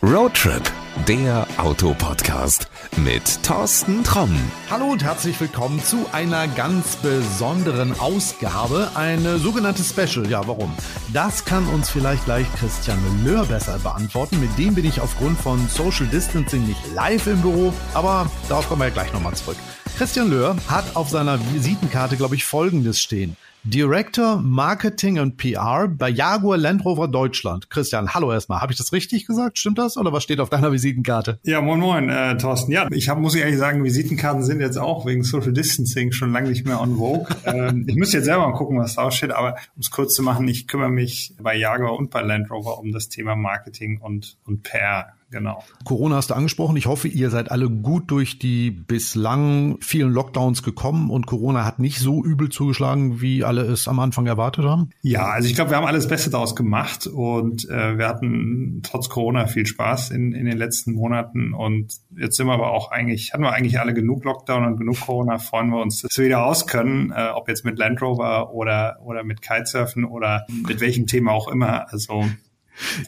Roadtrip, 0.00 0.62
der 1.08 1.44
Autopodcast 1.56 2.68
mit 2.98 3.42
Thorsten 3.42 4.04
Tromm. 4.04 4.30
Hallo 4.70 4.92
und 4.92 5.02
herzlich 5.02 5.40
willkommen 5.40 5.82
zu 5.82 6.06
einer 6.12 6.46
ganz 6.46 6.94
besonderen 6.94 7.98
Ausgabe, 7.98 8.92
eine 8.94 9.38
sogenannte 9.38 9.82
Special. 9.82 10.30
Ja, 10.30 10.46
warum? 10.46 10.72
Das 11.12 11.44
kann 11.44 11.66
uns 11.66 11.90
vielleicht 11.90 12.26
gleich 12.26 12.46
Christian 12.60 13.00
Löhr 13.24 13.44
besser 13.46 13.76
beantworten. 13.80 14.38
Mit 14.38 14.56
dem 14.56 14.76
bin 14.76 14.84
ich 14.84 15.00
aufgrund 15.00 15.36
von 15.40 15.66
Social 15.68 16.06
Distancing 16.06 16.64
nicht 16.68 16.94
live 16.94 17.26
im 17.26 17.42
Büro, 17.42 17.74
aber 17.92 18.30
darauf 18.48 18.68
kommen 18.68 18.82
wir 18.82 18.88
ja 18.88 18.94
gleich 18.94 19.12
nochmal 19.12 19.34
zurück. 19.34 19.56
Christian 19.96 20.30
Löhr 20.30 20.56
hat 20.68 20.94
auf 20.94 21.10
seiner 21.10 21.40
Visitenkarte, 21.52 22.16
glaube 22.16 22.36
ich, 22.36 22.44
Folgendes 22.44 23.00
stehen. 23.00 23.36
Director 23.70 24.40
Marketing 24.40 25.18
und 25.18 25.36
PR 25.36 25.88
bei 25.88 26.08
Jaguar 26.08 26.56
Land 26.56 26.86
Rover 26.86 27.06
Deutschland. 27.06 27.68
Christian, 27.68 28.14
hallo 28.14 28.32
erstmal. 28.32 28.62
Habe 28.62 28.72
ich 28.72 28.78
das 28.78 28.94
richtig 28.94 29.26
gesagt? 29.26 29.58
Stimmt 29.58 29.76
das? 29.76 29.98
Oder 29.98 30.10
was 30.10 30.22
steht 30.22 30.40
auf 30.40 30.48
deiner 30.48 30.72
Visitenkarte? 30.72 31.38
Ja, 31.42 31.60
moin 31.60 31.78
moin, 31.78 32.08
äh, 32.08 32.38
Thorsten. 32.38 32.72
Ja, 32.72 32.88
ich 32.90 33.10
hab, 33.10 33.18
muss 33.18 33.34
ich 33.34 33.42
ehrlich 33.42 33.58
sagen, 33.58 33.84
Visitenkarten 33.84 34.42
sind 34.42 34.62
jetzt 34.62 34.78
auch 34.78 35.04
wegen 35.04 35.22
Social 35.22 35.52
Distancing 35.52 36.12
schon 36.12 36.32
lange 36.32 36.48
nicht 36.48 36.64
mehr 36.64 36.80
on 36.80 36.96
vogue. 36.96 37.26
ähm, 37.44 37.84
ich 37.86 37.96
müsste 37.96 38.16
jetzt 38.16 38.24
selber 38.24 38.48
mal 38.48 38.56
gucken, 38.56 38.78
was 38.78 38.94
da 38.94 39.10
steht, 39.10 39.32
aber 39.32 39.56
um 39.74 39.80
es 39.80 39.90
kurz 39.90 40.14
zu 40.14 40.22
machen, 40.22 40.48
ich 40.48 40.66
kümmere 40.66 40.88
mich 40.88 41.34
bei 41.38 41.54
Jaguar 41.54 41.92
und 41.98 42.08
bei 42.10 42.22
Land 42.22 42.50
Rover 42.50 42.78
um 42.78 42.90
das 42.92 43.10
Thema 43.10 43.36
Marketing 43.36 44.00
und, 44.00 44.38
und 44.46 44.62
PR 44.62 45.12
genau. 45.30 45.62
Corona 45.84 46.16
hast 46.16 46.30
du 46.30 46.34
angesprochen. 46.34 46.76
Ich 46.76 46.86
hoffe, 46.86 47.08
ihr 47.08 47.30
seid 47.30 47.50
alle 47.50 47.68
gut 47.68 48.10
durch 48.10 48.38
die 48.38 48.70
bislang 48.70 49.78
vielen 49.80 50.12
Lockdowns 50.12 50.62
gekommen 50.62 51.10
und 51.10 51.26
Corona 51.26 51.64
hat 51.64 51.78
nicht 51.78 51.98
so 51.98 52.24
übel 52.24 52.48
zugeschlagen, 52.48 53.20
wie 53.20 53.44
alle 53.44 53.62
es 53.62 53.88
am 53.88 53.98
Anfang 53.98 54.26
erwartet 54.26 54.64
haben. 54.64 54.90
Ja, 55.02 55.26
also 55.26 55.48
ich 55.48 55.54
glaube, 55.54 55.70
wir 55.70 55.76
haben 55.76 55.86
alles 55.86 56.08
Beste 56.08 56.30
daraus 56.30 56.56
gemacht 56.56 57.06
und 57.06 57.68
äh, 57.68 57.98
wir 57.98 58.08
hatten 58.08 58.80
trotz 58.82 59.08
Corona 59.08 59.46
viel 59.46 59.66
Spaß 59.66 60.10
in, 60.10 60.32
in 60.32 60.46
den 60.46 60.58
letzten 60.58 60.92
Monaten 60.92 61.54
und 61.54 61.92
jetzt 62.16 62.36
sind 62.36 62.46
wir 62.46 62.54
aber 62.54 62.70
auch 62.72 62.90
eigentlich, 62.90 63.32
hatten 63.32 63.42
wir 63.42 63.52
eigentlich 63.52 63.80
alle 63.80 63.94
genug 63.94 64.24
Lockdown 64.24 64.64
und 64.64 64.76
genug 64.76 65.00
Corona, 65.00 65.38
freuen 65.38 65.70
wir 65.70 65.80
uns, 65.80 66.02
dass 66.02 66.16
wir 66.16 66.26
wieder 66.26 66.38
raus 66.38 66.66
können, 66.66 67.12
äh, 67.12 67.30
ob 67.34 67.48
jetzt 67.48 67.64
mit 67.64 67.78
Land 67.78 68.02
Rover 68.02 68.52
oder, 68.52 68.98
oder 69.04 69.24
mit 69.24 69.42
Kitesurfen 69.42 70.04
oder 70.04 70.46
mit 70.66 70.80
welchem 70.80 71.06
Thema 71.06 71.32
auch 71.32 71.48
immer. 71.48 71.90
Also 71.92 72.24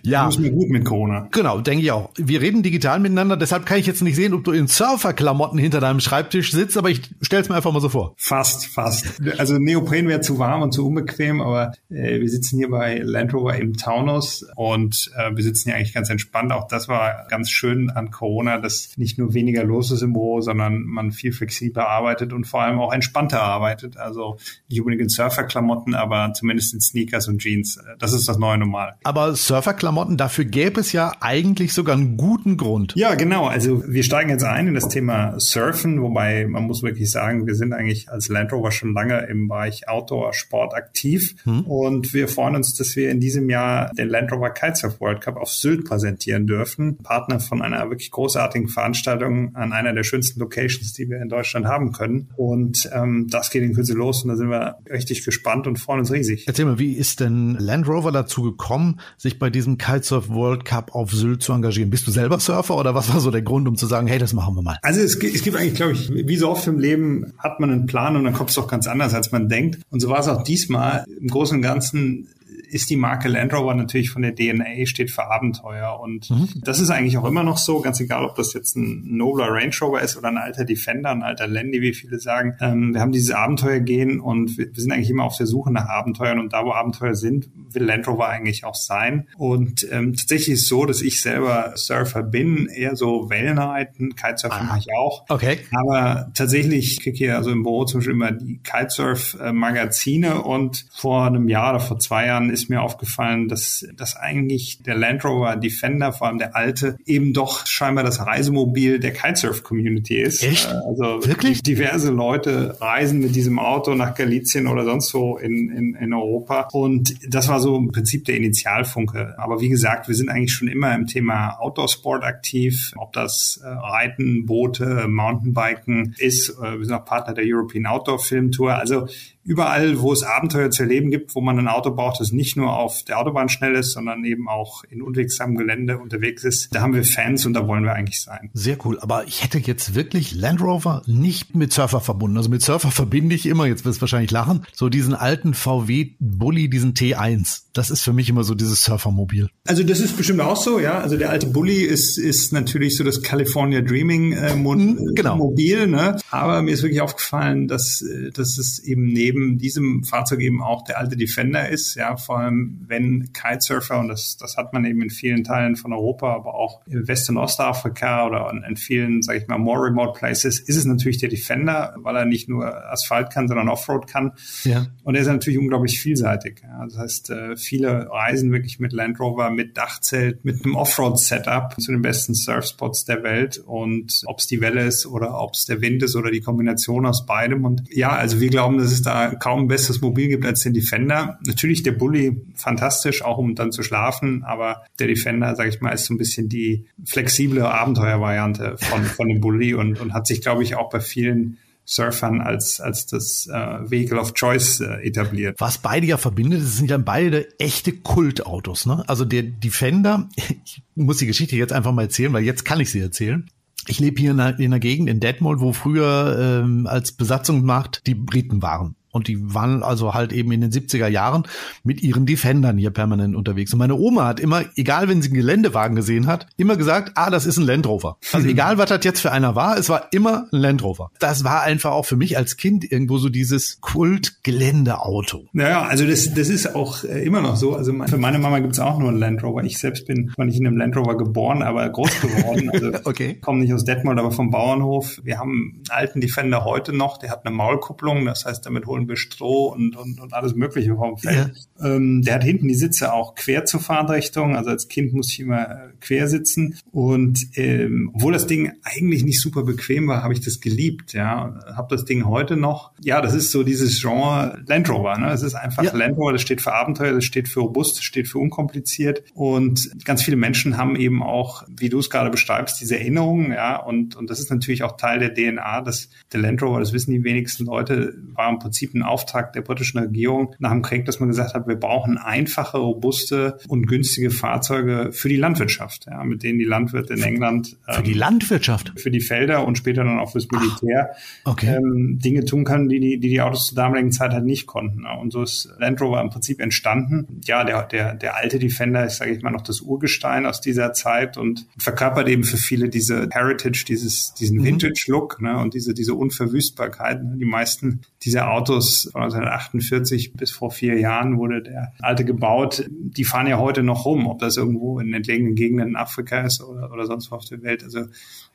ja. 0.02 0.24
Muss 0.24 0.38
mir 0.38 0.50
gut 0.50 0.68
mit 0.68 0.84
Corona. 0.84 1.28
Genau, 1.30 1.60
denke 1.60 1.84
ich 1.84 1.92
auch. 1.92 2.10
Wir 2.16 2.40
reden 2.40 2.62
digital 2.62 3.00
miteinander, 3.00 3.36
deshalb 3.36 3.66
kann 3.66 3.78
ich 3.78 3.86
jetzt 3.86 4.02
nicht 4.02 4.16
sehen, 4.16 4.34
ob 4.34 4.44
du 4.44 4.52
in 4.52 4.66
Surferklamotten 4.66 5.58
hinter 5.58 5.80
deinem 5.80 6.00
Schreibtisch 6.00 6.52
sitzt, 6.52 6.76
aber 6.76 6.90
ich 6.90 7.02
stell's 7.22 7.48
mir 7.48 7.56
einfach 7.56 7.72
mal 7.72 7.80
so 7.80 7.88
vor. 7.88 8.14
Fast, 8.16 8.66
fast. 8.66 9.20
Also 9.38 9.58
Neopren 9.58 10.08
wäre 10.08 10.20
zu 10.20 10.38
warm 10.38 10.62
und 10.62 10.72
zu 10.72 10.86
unbequem, 10.86 11.40
aber 11.40 11.72
äh, 11.88 12.20
wir 12.20 12.28
sitzen 12.28 12.58
hier 12.58 12.70
bei 12.70 12.98
Land 12.98 13.32
Rover 13.34 13.56
im 13.56 13.76
Taunus 13.76 14.44
und 14.56 15.10
äh, 15.16 15.34
wir 15.34 15.42
sitzen 15.42 15.68
hier 15.68 15.76
eigentlich 15.76 15.94
ganz 15.94 16.10
entspannt. 16.10 16.52
Auch 16.52 16.66
das 16.68 16.88
war 16.88 17.26
ganz 17.28 17.50
schön 17.50 17.90
an 17.90 18.10
Corona, 18.10 18.58
dass 18.58 18.96
nicht 18.96 19.18
nur 19.18 19.34
weniger 19.34 19.64
los 19.64 19.90
ist 19.90 20.02
im 20.02 20.12
Büro, 20.12 20.40
sondern 20.40 20.82
man 20.82 21.12
viel 21.12 21.32
flexibler 21.32 21.88
arbeitet 21.88 22.32
und 22.32 22.44
vor 22.44 22.62
allem 22.62 22.78
auch 22.78 22.92
entspannter 22.92 23.42
arbeitet. 23.42 23.96
Also 23.96 24.38
nicht 24.68 24.80
unbedingt 24.80 25.02
in 25.02 25.08
Surferklamotten, 25.08 25.94
aber 25.94 26.32
zumindest 26.34 26.74
in 26.74 26.80
Sneakers 26.80 27.28
und 27.28 27.38
Jeans. 27.38 27.78
Das 27.98 28.12
ist 28.12 28.28
das 28.28 28.38
neue 28.38 28.58
Normal. 28.58 28.96
Aber 29.04 29.34
Surfer 29.34 29.59
Surferklamotten, 29.60 30.16
dafür 30.16 30.46
gäbe 30.46 30.80
es 30.80 30.92
ja 30.92 31.12
eigentlich 31.20 31.74
sogar 31.74 31.94
einen 31.94 32.16
guten 32.16 32.56
Grund. 32.56 32.94
Ja, 32.96 33.14
genau. 33.14 33.46
Also 33.46 33.82
wir 33.86 34.02
steigen 34.02 34.30
jetzt 34.30 34.42
ein 34.42 34.68
in 34.68 34.74
das 34.74 34.88
Thema 34.88 35.38
Surfen, 35.38 36.00
wobei 36.00 36.46
man 36.46 36.64
muss 36.64 36.82
wirklich 36.82 37.10
sagen, 37.10 37.46
wir 37.46 37.54
sind 37.54 37.74
eigentlich 37.74 38.08
als 38.08 38.28
Land 38.28 38.52
Rover 38.54 38.72
schon 38.72 38.94
lange 38.94 39.26
im 39.26 39.48
Bereich 39.48 39.86
Outdoor-Sport 39.86 40.72
aktiv 40.74 41.34
hm. 41.44 41.60
und 41.66 42.14
wir 42.14 42.28
freuen 42.28 42.56
uns, 42.56 42.74
dass 42.74 42.96
wir 42.96 43.10
in 43.10 43.20
diesem 43.20 43.50
Jahr 43.50 43.92
den 43.92 44.08
Land 44.08 44.32
Rover 44.32 44.48
Kitesurf 44.48 44.98
World 44.98 45.20
Cup 45.20 45.36
auf 45.36 45.50
Sylt 45.50 45.84
präsentieren 45.84 46.46
dürfen. 46.46 46.96
Partner 46.96 47.38
von 47.38 47.60
einer 47.60 47.90
wirklich 47.90 48.10
großartigen 48.10 48.68
Veranstaltung 48.68 49.54
an 49.54 49.74
einer 49.74 49.92
der 49.92 50.04
schönsten 50.04 50.40
Locations, 50.40 50.94
die 50.94 51.10
wir 51.10 51.20
in 51.20 51.28
Deutschland 51.28 51.66
haben 51.66 51.92
können. 51.92 52.30
Und 52.36 52.88
ähm, 52.94 53.26
das 53.28 53.50
geht 53.50 53.62
in 53.62 53.74
Kürze 53.74 53.92
los 53.92 54.22
und 54.22 54.30
da 54.30 54.36
sind 54.36 54.48
wir 54.48 54.78
richtig 54.90 55.22
gespannt 55.22 55.66
und 55.66 55.78
freuen 55.78 56.00
uns 56.00 56.10
riesig. 56.10 56.44
Erzähl 56.46 56.64
mal, 56.64 56.78
wie 56.78 56.94
ist 56.94 57.20
denn 57.20 57.56
Land 57.58 57.86
Rover 57.86 58.10
dazu 58.10 58.42
gekommen, 58.42 59.00
sich 59.18 59.38
bei 59.38 59.49
diesem 59.50 59.78
Kitesurf 59.78 60.28
World 60.28 60.64
Cup 60.64 60.94
auf 60.94 61.12
Sylt 61.12 61.42
zu 61.42 61.52
engagieren? 61.52 61.90
Bist 61.90 62.06
du 62.06 62.10
selber 62.10 62.40
Surfer 62.40 62.76
oder 62.76 62.94
was 62.94 63.12
war 63.12 63.20
so 63.20 63.30
der 63.30 63.42
Grund, 63.42 63.68
um 63.68 63.76
zu 63.76 63.86
sagen, 63.86 64.06
hey, 64.06 64.18
das 64.18 64.32
machen 64.32 64.54
wir 64.54 64.62
mal? 64.62 64.78
Also 64.82 65.00
es, 65.00 65.16
es 65.16 65.42
gibt 65.42 65.56
eigentlich, 65.56 65.74
glaube 65.74 65.92
ich, 65.92 66.10
wie 66.10 66.36
so 66.36 66.48
oft 66.48 66.66
im 66.66 66.78
Leben 66.78 67.32
hat 67.38 67.60
man 67.60 67.70
einen 67.70 67.86
Plan 67.86 68.16
und 68.16 68.24
dann 68.24 68.34
kommt 68.34 68.50
es 68.50 68.56
doch 68.56 68.68
ganz 68.68 68.86
anders, 68.86 69.14
als 69.14 69.32
man 69.32 69.48
denkt. 69.48 69.80
Und 69.90 70.00
so 70.00 70.08
war 70.08 70.20
es 70.20 70.28
auch 70.28 70.42
diesmal. 70.42 71.04
Im 71.20 71.28
Großen 71.28 71.56
und 71.56 71.62
Ganzen 71.62 72.28
ist 72.70 72.90
die 72.90 72.96
Marke 72.96 73.28
Land 73.28 73.52
Rover 73.52 73.74
natürlich 73.74 74.10
von 74.10 74.22
der 74.22 74.34
DNA, 74.34 74.86
steht 74.86 75.10
für 75.10 75.30
Abenteuer. 75.30 75.98
Und 76.00 76.30
mhm. 76.30 76.48
das 76.62 76.80
ist 76.80 76.90
eigentlich 76.90 77.18
auch 77.18 77.24
immer 77.24 77.42
noch 77.42 77.58
so, 77.58 77.80
ganz 77.80 78.00
egal, 78.00 78.24
ob 78.24 78.36
das 78.36 78.52
jetzt 78.54 78.76
ein 78.76 79.02
nobler 79.16 79.48
Range 79.48 79.74
Rover 79.80 80.00
ist 80.00 80.16
oder 80.16 80.28
ein 80.28 80.38
alter 80.38 80.64
Defender, 80.64 81.10
ein 81.10 81.22
alter 81.22 81.46
Landy, 81.46 81.80
wie 81.80 81.92
viele 81.92 82.18
sagen. 82.20 82.56
Ähm, 82.60 82.94
wir 82.94 83.00
haben 83.00 83.12
dieses 83.12 83.32
Abenteuer 83.32 83.80
gehen 83.80 84.20
und 84.20 84.56
wir, 84.56 84.66
wir, 84.66 84.82
sind 84.82 84.92
eigentlich 84.92 85.10
immer 85.10 85.24
auf 85.24 85.36
der 85.36 85.46
Suche 85.46 85.72
nach 85.72 85.86
Abenteuern. 85.86 86.38
Und 86.38 86.52
da, 86.52 86.64
wo 86.64 86.72
Abenteuer 86.72 87.14
sind, 87.14 87.48
will 87.72 87.82
Land 87.82 88.06
Rover 88.06 88.28
eigentlich 88.28 88.64
auch 88.64 88.74
sein. 88.74 89.28
Und 89.36 89.86
ähm, 89.90 90.14
tatsächlich 90.14 90.54
ist 90.54 90.62
es 90.62 90.68
so, 90.68 90.86
dass 90.86 91.02
ich 91.02 91.20
selber 91.20 91.72
Surfer 91.74 92.22
bin, 92.22 92.66
eher 92.66 92.96
so 92.96 93.30
Wellenreiten, 93.30 94.14
Kitesurfen 94.14 94.66
mache 94.66 94.80
ich 94.80 94.94
auch. 94.96 95.24
Okay. 95.28 95.58
Aber 95.72 96.30
tatsächlich, 96.34 96.92
ich 96.92 97.02
kriege 97.02 97.16
hier 97.16 97.36
also 97.36 97.50
im 97.50 97.62
Büro 97.62 97.84
zum 97.84 98.00
Beispiel 98.00 98.14
immer 98.14 98.32
die 98.32 98.60
Kitesurf-Magazine 98.62 100.42
und 100.42 100.86
vor 100.92 101.26
einem 101.26 101.48
Jahr 101.48 101.70
oder 101.70 101.80
vor 101.80 101.98
zwei 101.98 102.26
Jahren 102.26 102.50
ist 102.50 102.59
ist 102.62 102.70
mir 102.70 102.82
aufgefallen, 102.82 103.48
dass, 103.48 103.86
dass 103.96 104.16
eigentlich 104.16 104.82
der 104.82 104.94
Land 104.94 105.24
Rover 105.24 105.56
Defender, 105.56 106.12
vor 106.12 106.28
allem 106.28 106.38
der 106.38 106.56
alte, 106.56 106.96
eben 107.06 107.32
doch 107.32 107.66
scheinbar 107.66 108.04
das 108.04 108.24
Reisemobil 108.24 109.00
der 109.00 109.12
Kitesurf-Community 109.12 110.20
ist. 110.20 110.42
Echt? 110.42 110.66
Äh, 110.66 110.88
also 110.88 111.26
Wirklich? 111.26 111.62
diverse 111.62 112.10
Leute 112.10 112.76
reisen 112.80 113.20
mit 113.20 113.34
diesem 113.34 113.58
Auto 113.58 113.94
nach 113.94 114.14
Galizien 114.14 114.66
oder 114.66 114.84
sonst 114.84 115.12
wo 115.14 115.36
in, 115.38 115.70
in, 115.70 115.94
in 115.94 116.12
Europa. 116.12 116.68
Und 116.72 117.14
das 117.28 117.48
war 117.48 117.60
so 117.60 117.76
im 117.76 117.88
Prinzip 117.88 118.24
der 118.24 118.36
Initialfunke. 118.36 119.34
Aber 119.38 119.60
wie 119.60 119.68
gesagt, 119.68 120.08
wir 120.08 120.14
sind 120.14 120.28
eigentlich 120.28 120.52
schon 120.52 120.68
immer 120.68 120.94
im 120.94 121.06
Thema 121.06 121.58
Outdoor-Sport 121.60 122.24
aktiv, 122.24 122.92
ob 122.96 123.12
das 123.12 123.60
äh, 123.62 123.68
Reiten, 123.68 124.46
Boote, 124.46 125.06
Mountainbiken 125.08 126.14
ist. 126.18 126.50
Äh, 126.50 126.78
wir 126.78 126.84
sind 126.84 126.94
auch 126.94 127.04
Partner 127.04 127.34
der 127.34 127.44
European 127.46 127.86
Outdoor 127.86 128.18
Film 128.18 128.50
Tour. 128.50 128.74
Also 128.74 129.08
überall, 129.44 130.00
wo 130.00 130.12
es 130.12 130.22
Abenteuer 130.22 130.70
zu 130.70 130.82
erleben 130.82 131.10
gibt, 131.10 131.34
wo 131.34 131.40
man 131.40 131.58
ein 131.58 131.68
Auto 131.68 131.94
braucht, 131.94 132.20
das 132.20 132.32
nicht 132.32 132.56
nur 132.56 132.76
auf 132.76 133.02
der 133.04 133.18
Autobahn 133.18 133.48
schnell 133.48 133.74
ist, 133.74 133.92
sondern 133.92 134.24
eben 134.24 134.48
auch 134.48 134.84
in 134.84 135.02
unwegsamem 135.02 135.56
Gelände 135.56 135.98
unterwegs 135.98 136.44
ist, 136.44 136.74
da 136.74 136.82
haben 136.82 136.94
wir 136.94 137.04
Fans 137.04 137.46
und 137.46 137.54
da 137.54 137.66
wollen 137.66 137.84
wir 137.84 137.94
eigentlich 137.94 138.20
sein. 138.20 138.50
Sehr 138.52 138.76
cool. 138.84 138.98
Aber 139.00 139.26
ich 139.26 139.42
hätte 139.42 139.58
jetzt 139.58 139.94
wirklich 139.94 140.34
Land 140.34 140.60
Rover 140.60 141.02
nicht 141.06 141.54
mit 141.56 141.72
Surfer 141.72 142.00
verbunden. 142.00 142.36
Also 142.36 142.50
mit 142.50 142.62
Surfer 142.62 142.90
verbinde 142.90 143.34
ich 143.34 143.46
immer, 143.46 143.66
jetzt 143.66 143.84
wirst 143.84 143.98
du 143.98 144.02
wahrscheinlich 144.02 144.30
lachen, 144.30 144.66
so 144.72 144.88
diesen 144.88 145.14
alten 145.14 145.54
VW 145.54 146.10
Bulli, 146.18 146.68
diesen 146.68 146.94
T1. 146.94 147.62
Das 147.72 147.90
ist 147.90 148.02
für 148.02 148.12
mich 148.12 148.28
immer 148.28 148.44
so 148.44 148.54
dieses 148.54 148.82
Surfermobil. 148.82 149.48
Also 149.66 149.82
das 149.82 150.00
ist 150.00 150.16
bestimmt 150.16 150.40
auch 150.40 150.56
so, 150.56 150.80
ja. 150.80 150.98
Also 150.98 151.16
der 151.16 151.30
alte 151.30 151.46
Bulli 151.46 151.82
ist, 151.82 152.18
ist 152.18 152.52
natürlich 152.52 152.96
so 152.96 153.04
das 153.04 153.22
California 153.22 153.80
Dreaming 153.80 154.32
äh, 154.32 154.56
Mo 154.56 154.74
mhm, 154.74 155.14
genau. 155.14 155.36
Mobil, 155.36 155.86
ne? 155.86 156.16
Aber 156.30 156.62
mir 156.62 156.72
ist 156.72 156.82
wirklich 156.82 157.00
aufgefallen, 157.00 157.68
dass, 157.68 158.02
äh, 158.02 158.30
dass 158.30 158.58
es 158.58 158.80
eben 158.80 159.06
neben 159.06 159.29
neben 159.30 159.58
diesem 159.58 160.02
Fahrzeug 160.04 160.40
eben 160.40 160.62
auch 160.62 160.82
der 160.84 160.98
alte 160.98 161.16
Defender 161.16 161.68
ist, 161.68 161.94
ja, 161.94 162.16
vor 162.16 162.38
allem 162.38 162.80
wenn 162.86 163.32
Kitesurfer, 163.32 163.98
und 164.00 164.08
das, 164.08 164.36
das 164.36 164.56
hat 164.56 164.72
man 164.72 164.84
eben 164.84 165.02
in 165.02 165.10
vielen 165.10 165.44
Teilen 165.44 165.76
von 165.76 165.92
Europa, 165.92 166.34
aber 166.34 166.54
auch 166.54 166.84
in 166.86 167.06
West- 167.06 167.30
und 167.30 167.36
Ostafrika 167.36 168.26
oder 168.26 168.52
in, 168.66 168.76
vielen, 168.76 169.22
sage 169.22 169.38
ich 169.38 169.48
mal, 169.48 169.58
more 169.58 169.86
remote 169.86 170.18
places, 170.18 170.58
ist 170.58 170.76
es 170.76 170.84
natürlich 170.84 171.18
der 171.18 171.28
Defender, 171.28 171.94
weil 171.98 172.16
er 172.16 172.24
nicht 172.24 172.48
nur 172.48 172.90
Asphalt 172.90 173.30
kann, 173.30 173.48
sondern 173.48 173.68
Offroad 173.68 174.06
kann. 174.06 174.32
Ja. 174.64 174.86
Und 175.04 175.14
er 175.14 175.22
ist 175.22 175.28
natürlich 175.28 175.58
unglaublich 175.58 176.00
vielseitig. 176.00 176.62
Ja. 176.62 176.84
Das 176.84 176.98
heißt, 176.98 177.30
äh, 177.30 177.56
viele 177.56 178.08
reisen 178.10 178.52
wirklich 178.52 178.80
mit 178.80 178.92
Land 178.92 179.20
Rover, 179.20 179.50
mit 179.50 179.76
Dachzelt, 179.76 180.44
mit 180.44 180.64
einem 180.64 180.74
Offroad-Setup 180.74 181.80
zu 181.80 181.92
den 181.92 182.02
besten 182.02 182.34
Surfspots 182.34 183.04
der 183.04 183.22
Welt. 183.22 183.58
Und 183.58 184.22
ob 184.26 184.38
es 184.38 184.46
die 184.46 184.60
Welle 184.60 184.84
ist 184.86 185.06
oder 185.06 185.40
ob 185.40 185.54
es 185.54 185.66
der 185.66 185.80
Wind 185.80 186.02
ist 186.02 186.16
oder 186.16 186.30
die 186.30 186.40
Kombination 186.40 187.06
aus 187.06 187.26
beidem. 187.26 187.64
Und 187.64 187.82
ja, 187.90 188.10
also 188.10 188.40
wir 188.40 188.48
glauben, 188.48 188.78
dass 188.78 188.90
es 188.90 189.02
da 189.02 189.19
kaum 189.28 189.60
ein 189.60 189.68
besseres 189.68 190.00
Mobil 190.00 190.28
gibt 190.28 190.44
als 190.44 190.60
den 190.60 190.74
Defender. 190.74 191.38
Natürlich 191.46 191.82
der 191.82 191.92
Bully 191.92 192.40
fantastisch, 192.54 193.22
auch 193.22 193.38
um 193.38 193.54
dann 193.54 193.72
zu 193.72 193.82
schlafen, 193.82 194.42
aber 194.44 194.82
der 194.98 195.06
Defender, 195.06 195.54
sage 195.56 195.68
ich 195.68 195.80
mal, 195.80 195.90
ist 195.90 196.06
so 196.06 196.14
ein 196.14 196.18
bisschen 196.18 196.48
die 196.48 196.86
flexible 197.04 197.62
Abenteuervariante 197.62 198.76
von, 198.78 199.04
von 199.04 199.28
dem 199.28 199.40
Bully 199.40 199.74
und, 199.74 200.00
und 200.00 200.14
hat 200.14 200.26
sich, 200.26 200.40
glaube 200.40 200.62
ich, 200.62 200.76
auch 200.76 200.90
bei 200.90 201.00
vielen 201.00 201.58
Surfern 201.90 202.40
als, 202.40 202.80
als 202.80 203.06
das 203.06 203.48
äh, 203.52 203.90
Vehicle 203.90 204.18
of 204.18 204.34
Choice 204.34 204.80
äh, 204.80 205.06
etabliert. 205.06 205.56
Was 205.58 205.78
beide 205.78 206.06
ja 206.06 206.18
verbindet, 206.18 206.62
das 206.62 206.76
sind 206.76 206.88
ja 206.88 206.98
beide 206.98 207.48
echte 207.58 207.92
Kultautos. 207.92 208.86
Ne? 208.86 209.02
Also 209.08 209.24
der 209.24 209.42
Defender, 209.42 210.28
ich 210.36 210.82
muss 210.94 211.18
die 211.18 211.26
Geschichte 211.26 211.56
jetzt 211.56 211.72
einfach 211.72 211.92
mal 211.92 212.02
erzählen, 212.02 212.32
weil 212.32 212.44
jetzt 212.44 212.64
kann 212.64 212.78
ich 212.78 212.90
sie 212.90 213.00
erzählen. 213.00 213.50
Ich 213.88 213.98
lebe 213.98 214.20
hier 214.20 214.30
in 214.30 214.40
einer, 214.40 214.58
in 214.58 214.66
einer 214.66 214.78
Gegend 214.78 215.08
in 215.08 215.18
Detmold, 215.18 215.60
wo 215.60 215.72
früher 215.72 216.62
ähm, 216.62 216.86
als 216.86 217.10
Besatzungsmacht 217.12 218.06
die 218.06 218.14
Briten 218.14 218.62
waren. 218.62 218.94
Und 219.10 219.28
die 219.28 219.54
waren 219.54 219.82
also 219.82 220.14
halt 220.14 220.32
eben 220.32 220.52
in 220.52 220.60
den 220.60 220.70
70er 220.70 221.08
Jahren 221.08 221.44
mit 221.82 222.02
ihren 222.02 222.26
Defendern 222.26 222.78
hier 222.78 222.90
permanent 222.90 223.34
unterwegs. 223.34 223.72
Und 223.72 223.78
meine 223.78 223.94
Oma 223.94 224.26
hat 224.26 224.40
immer, 224.40 224.62
egal 224.76 225.08
wenn 225.08 225.22
sie 225.22 225.28
einen 225.28 225.36
Geländewagen 225.36 225.96
gesehen 225.96 226.26
hat, 226.26 226.46
immer 226.56 226.76
gesagt, 226.76 227.12
ah, 227.14 227.30
das 227.30 227.46
ist 227.46 227.58
ein 227.58 227.64
Land 227.64 227.86
Rover. 227.86 228.18
Also 228.32 228.48
egal, 228.48 228.78
was 228.78 228.88
das 228.88 229.04
jetzt 229.04 229.20
für 229.20 229.32
einer 229.32 229.54
war, 229.54 229.78
es 229.78 229.88
war 229.88 230.08
immer 230.12 230.46
ein 230.52 230.60
Land 230.60 230.82
Rover. 230.82 231.10
Das 231.18 231.44
war 231.44 231.62
einfach 231.62 231.92
auch 231.92 232.06
für 232.06 232.16
mich 232.16 232.36
als 232.36 232.56
Kind 232.56 232.90
irgendwo 232.90 233.18
so 233.18 233.28
dieses 233.28 233.80
Kult-Geländeauto. 233.80 235.46
Naja, 235.52 235.82
also 235.82 236.06
das, 236.06 236.32
das 236.34 236.48
ist 236.48 236.74
auch 236.74 237.04
äh, 237.04 237.24
immer 237.24 237.40
noch 237.40 237.56
so. 237.56 237.74
Also 237.74 237.92
für 238.06 238.18
meine 238.18 238.38
Mama 238.38 238.60
gibt's 238.60 238.78
auch 238.78 238.98
nur 238.98 239.08
einen 239.08 239.18
Land 239.18 239.42
Rover. 239.42 239.64
Ich 239.64 239.78
selbst 239.78 240.06
bin 240.06 240.30
zwar 240.34 240.46
nicht 240.46 240.58
in 240.58 240.66
einem 240.66 240.76
Land 240.76 240.96
Rover 240.96 241.16
geboren, 241.16 241.62
aber 241.62 241.88
groß 241.88 242.20
geworden. 242.20 242.70
Also 242.70 242.92
okay. 243.04 243.34
komme 243.40 243.60
nicht 243.60 243.72
aus 243.72 243.84
Detmold, 243.84 244.18
aber 244.18 244.30
vom 244.30 244.50
Bauernhof. 244.50 245.20
Wir 245.24 245.38
haben 245.38 245.50
einen 245.50 245.82
alten 245.90 246.20
Defender 246.20 246.64
heute 246.64 246.92
noch, 246.92 247.18
der 247.18 247.30
hat 247.30 247.46
eine 247.46 247.54
Maulkupplung, 247.54 248.24
das 248.24 248.44
heißt, 248.44 248.64
damit 248.64 248.86
holen 248.86 248.99
wir 249.08 249.16
Stroh 249.16 249.72
und, 249.72 249.96
und, 249.96 250.20
und 250.20 250.32
alles 250.32 250.54
Mögliche 250.54 250.94
vom 250.94 251.18
Feld. 251.18 251.52
Ja. 251.80 251.96
Ähm, 251.96 252.22
der 252.22 252.34
hat 252.34 252.44
hinten 252.44 252.68
die 252.68 252.74
Sitze 252.74 253.12
auch 253.12 253.34
quer 253.34 253.64
zur 253.64 253.80
Fahrtrichtung. 253.80 254.56
Also 254.56 254.70
als 254.70 254.88
Kind 254.88 255.12
muss 255.12 255.32
ich 255.32 255.40
immer 255.40 255.62
äh, 255.62 255.88
quer 256.00 256.28
sitzen. 256.28 256.76
Und 256.92 257.46
ähm, 257.54 258.10
obwohl 258.14 258.32
das 258.32 258.46
Ding 258.46 258.72
eigentlich 258.82 259.24
nicht 259.24 259.40
super 259.40 259.62
bequem 259.62 260.06
war, 260.08 260.22
habe 260.22 260.34
ich 260.34 260.40
das 260.40 260.60
geliebt. 260.60 261.12
Ja, 261.12 261.58
habe 261.74 261.88
das 261.94 262.04
Ding 262.04 262.26
heute 262.26 262.56
noch. 262.56 262.92
Ja, 263.02 263.20
das 263.20 263.34
ist 263.34 263.50
so 263.50 263.62
dieses 263.62 264.00
Genre 264.00 264.62
Land 264.66 264.88
Rover. 264.88 265.18
Ne? 265.18 265.30
Es 265.30 265.42
ist 265.42 265.54
einfach 265.54 265.82
ja. 265.82 265.96
Land 265.96 266.16
Rover. 266.16 266.32
Das 266.32 266.42
steht 266.42 266.60
für 266.60 266.72
Abenteuer, 266.72 267.12
das 267.12 267.24
steht 267.24 267.48
für 267.48 267.60
robust, 267.60 267.98
das 267.98 268.04
steht 268.04 268.28
für 268.28 268.38
unkompliziert. 268.38 269.24
Und 269.34 269.90
ganz 270.04 270.22
viele 270.22 270.36
Menschen 270.36 270.76
haben 270.76 270.96
eben 270.96 271.22
auch, 271.22 271.64
wie 271.68 271.88
du 271.88 271.98
es 271.98 272.10
gerade 272.10 272.30
beschreibst, 272.30 272.80
diese 272.80 272.98
Erinnerungen. 272.98 273.52
Ja, 273.52 273.76
und 273.76 274.16
und 274.16 274.30
das 274.30 274.38
ist 274.40 274.50
natürlich 274.50 274.82
auch 274.82 274.96
Teil 274.96 275.18
der 275.18 275.34
DNA. 275.34 275.80
Dass 275.80 276.10
der 276.32 276.40
Land 276.40 276.62
Rover, 276.62 276.80
das 276.80 276.92
wissen 276.92 277.10
die 277.10 277.24
wenigsten 277.24 277.64
Leute, 277.64 278.14
war 278.34 278.50
im 278.50 278.58
Prinzip 278.58 278.89
ein 278.94 279.02
Auftrag 279.02 279.52
der 279.52 279.62
britischen 279.62 279.98
Regierung 279.98 280.54
nach 280.58 280.70
dem 280.70 280.82
Krieg, 280.82 281.04
dass 281.04 281.20
man 281.20 281.28
gesagt 281.28 281.54
hat, 281.54 281.66
wir 281.66 281.76
brauchen 281.76 282.18
einfache, 282.18 282.78
robuste 282.78 283.58
und 283.68 283.86
günstige 283.86 284.30
Fahrzeuge 284.30 285.10
für 285.12 285.28
die 285.28 285.36
Landwirtschaft, 285.36 286.06
ja, 286.06 286.22
mit 286.24 286.42
denen 286.42 286.58
die 286.58 286.64
Landwirte 286.64 287.14
in 287.14 287.22
England 287.22 287.76
für 287.88 288.02
die 288.02 288.12
ähm, 288.12 288.18
Landwirtschaft, 288.18 288.92
für 288.96 289.10
die 289.10 289.20
Felder 289.20 289.66
und 289.66 289.78
später 289.78 290.04
dann 290.04 290.18
auch 290.18 290.32
fürs 290.32 290.48
Militär 290.50 291.10
Ach, 291.44 291.52
okay. 291.52 291.76
ähm, 291.76 292.18
Dinge 292.22 292.44
tun 292.44 292.64
können, 292.64 292.88
die 292.88 293.00
die, 293.00 293.18
die 293.18 293.28
die 293.28 293.40
Autos 293.40 293.66
zur 293.66 293.76
damaligen 293.76 294.12
Zeit 294.12 294.32
halt 294.32 294.44
nicht 294.44 294.66
konnten. 294.66 295.04
Ja. 295.04 295.14
Und 295.14 295.32
so 295.32 295.42
ist 295.42 295.68
Land 295.78 296.00
Rover 296.00 296.20
im 296.20 296.30
Prinzip 296.30 296.60
entstanden. 296.60 297.40
Ja, 297.44 297.64
der 297.64 297.82
der 297.86 298.14
der 298.14 298.36
alte 298.36 298.58
Defender 298.58 299.04
ist, 299.04 299.16
sage 299.16 299.32
ich 299.32 299.42
mal, 299.42 299.50
noch 299.50 299.62
das 299.62 299.80
Urgestein 299.80 300.46
aus 300.46 300.60
dieser 300.60 300.92
Zeit 300.92 301.36
und 301.36 301.66
verkörpert 301.78 302.28
eben 302.28 302.44
für 302.44 302.56
viele 302.56 302.88
diese 302.88 303.28
Heritage, 303.30 303.84
dieses 303.86 304.34
diesen 304.34 304.58
mhm. 304.58 304.64
Vintage-Look 304.64 305.40
ne, 305.40 305.58
und 305.58 305.74
diese 305.74 305.94
diese 305.94 306.14
Unverwüstbarkeit. 306.14 307.22
Ne. 307.22 307.36
Die 307.36 307.44
meisten 307.44 308.00
dieser 308.22 308.50
Autos 308.50 309.08
von 309.12 309.22
1948 309.22 310.34
bis 310.34 310.50
vor 310.50 310.70
vier 310.70 310.98
Jahren 310.98 311.38
wurde 311.38 311.62
der 311.62 311.92
alte 312.00 312.24
gebaut. 312.24 312.84
Die 312.88 313.24
fahren 313.24 313.46
ja 313.46 313.58
heute 313.58 313.82
noch 313.82 314.04
rum, 314.04 314.26
ob 314.26 314.40
das 314.40 314.58
irgendwo 314.58 315.00
in 315.00 315.12
entlegenen 315.14 315.54
Gegenden 315.54 315.88
in 315.88 315.96
Afrika 315.96 316.40
ist 316.42 316.62
oder, 316.62 316.92
oder 316.92 317.06
sonst 317.06 317.30
wo 317.30 317.36
auf 317.36 317.46
der 317.46 317.62
Welt. 317.62 317.82
Also 317.82 318.04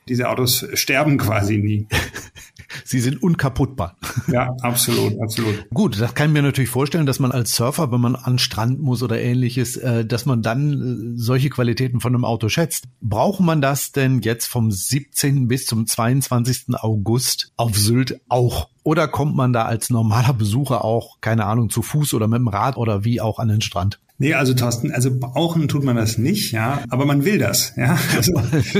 diese 0.08 0.30
Autos 0.30 0.66
sterben 0.74 1.18
quasi 1.18 1.58
nie. 1.58 1.88
Sie 2.84 3.00
sind 3.00 3.22
unkaputtbar. 3.22 3.96
Ja, 4.28 4.56
absolut, 4.62 5.20
absolut. 5.22 5.70
Gut, 5.74 6.00
das 6.00 6.14
kann 6.14 6.30
ich 6.30 6.34
mir 6.34 6.42
natürlich 6.42 6.70
vorstellen, 6.70 7.06
dass 7.06 7.20
man 7.20 7.32
als 7.32 7.56
Surfer, 7.56 7.92
wenn 7.92 8.02
man 8.02 8.16
an 8.16 8.38
Strand 8.38 8.80
muss 8.80 9.02
oder 9.02 9.20
ähnliches, 9.20 9.78
äh, 9.78 10.06
dass 10.06 10.26
man 10.26 10.42
dann 10.42 11.14
äh, 11.16 11.20
solche 11.20 11.50
Qualitäten 11.50 12.02
von 12.02 12.14
einem 12.14 12.26
Auto 12.26 12.50
schätzt. 12.50 12.86
Braucht 13.02 13.40
man 13.40 13.62
das 13.62 13.92
denn 13.92 14.22
jetzt 14.22 14.48
vom 14.48 14.72
17. 14.72 15.48
bis 15.48 15.66
zum 15.66 15.88
22. 15.88 16.76
August 16.76 17.54
auf 17.56 17.78
Sylt 17.78 18.20
auch? 18.30 18.70
Oder 18.84 19.08
kommt 19.08 19.36
man 19.36 19.54
da 19.54 19.66
als 19.66 19.90
normaler 19.90 20.34
Besucher 20.34 20.84
auch, 20.84 21.22
keine 21.22 21.46
Ahnung, 21.46 21.70
zu 21.70 21.82
Fuß 21.82 22.14
oder 22.14 22.28
mit 22.28 22.40
dem 22.40 22.48
Rad 22.48 22.78
oder 22.78 23.04
wie 23.04 23.22
auch 23.22 23.40
an 23.40 23.48
den 23.48 23.62
Strand? 23.62 24.00
Nee, 24.18 24.34
also 24.34 24.54
Thorsten, 24.54 24.92
also 24.92 25.12
brauchen 25.20 25.68
tut 25.68 25.84
man 25.84 25.98
das 25.98 26.18
nicht, 26.18 26.54
ja, 26.54 26.82
aber 26.90 27.06
man 27.06 27.26
will 27.26 27.38
das, 27.38 27.76
ja. 27.76 27.98
Also, 28.16 28.42
ich, 28.58 28.76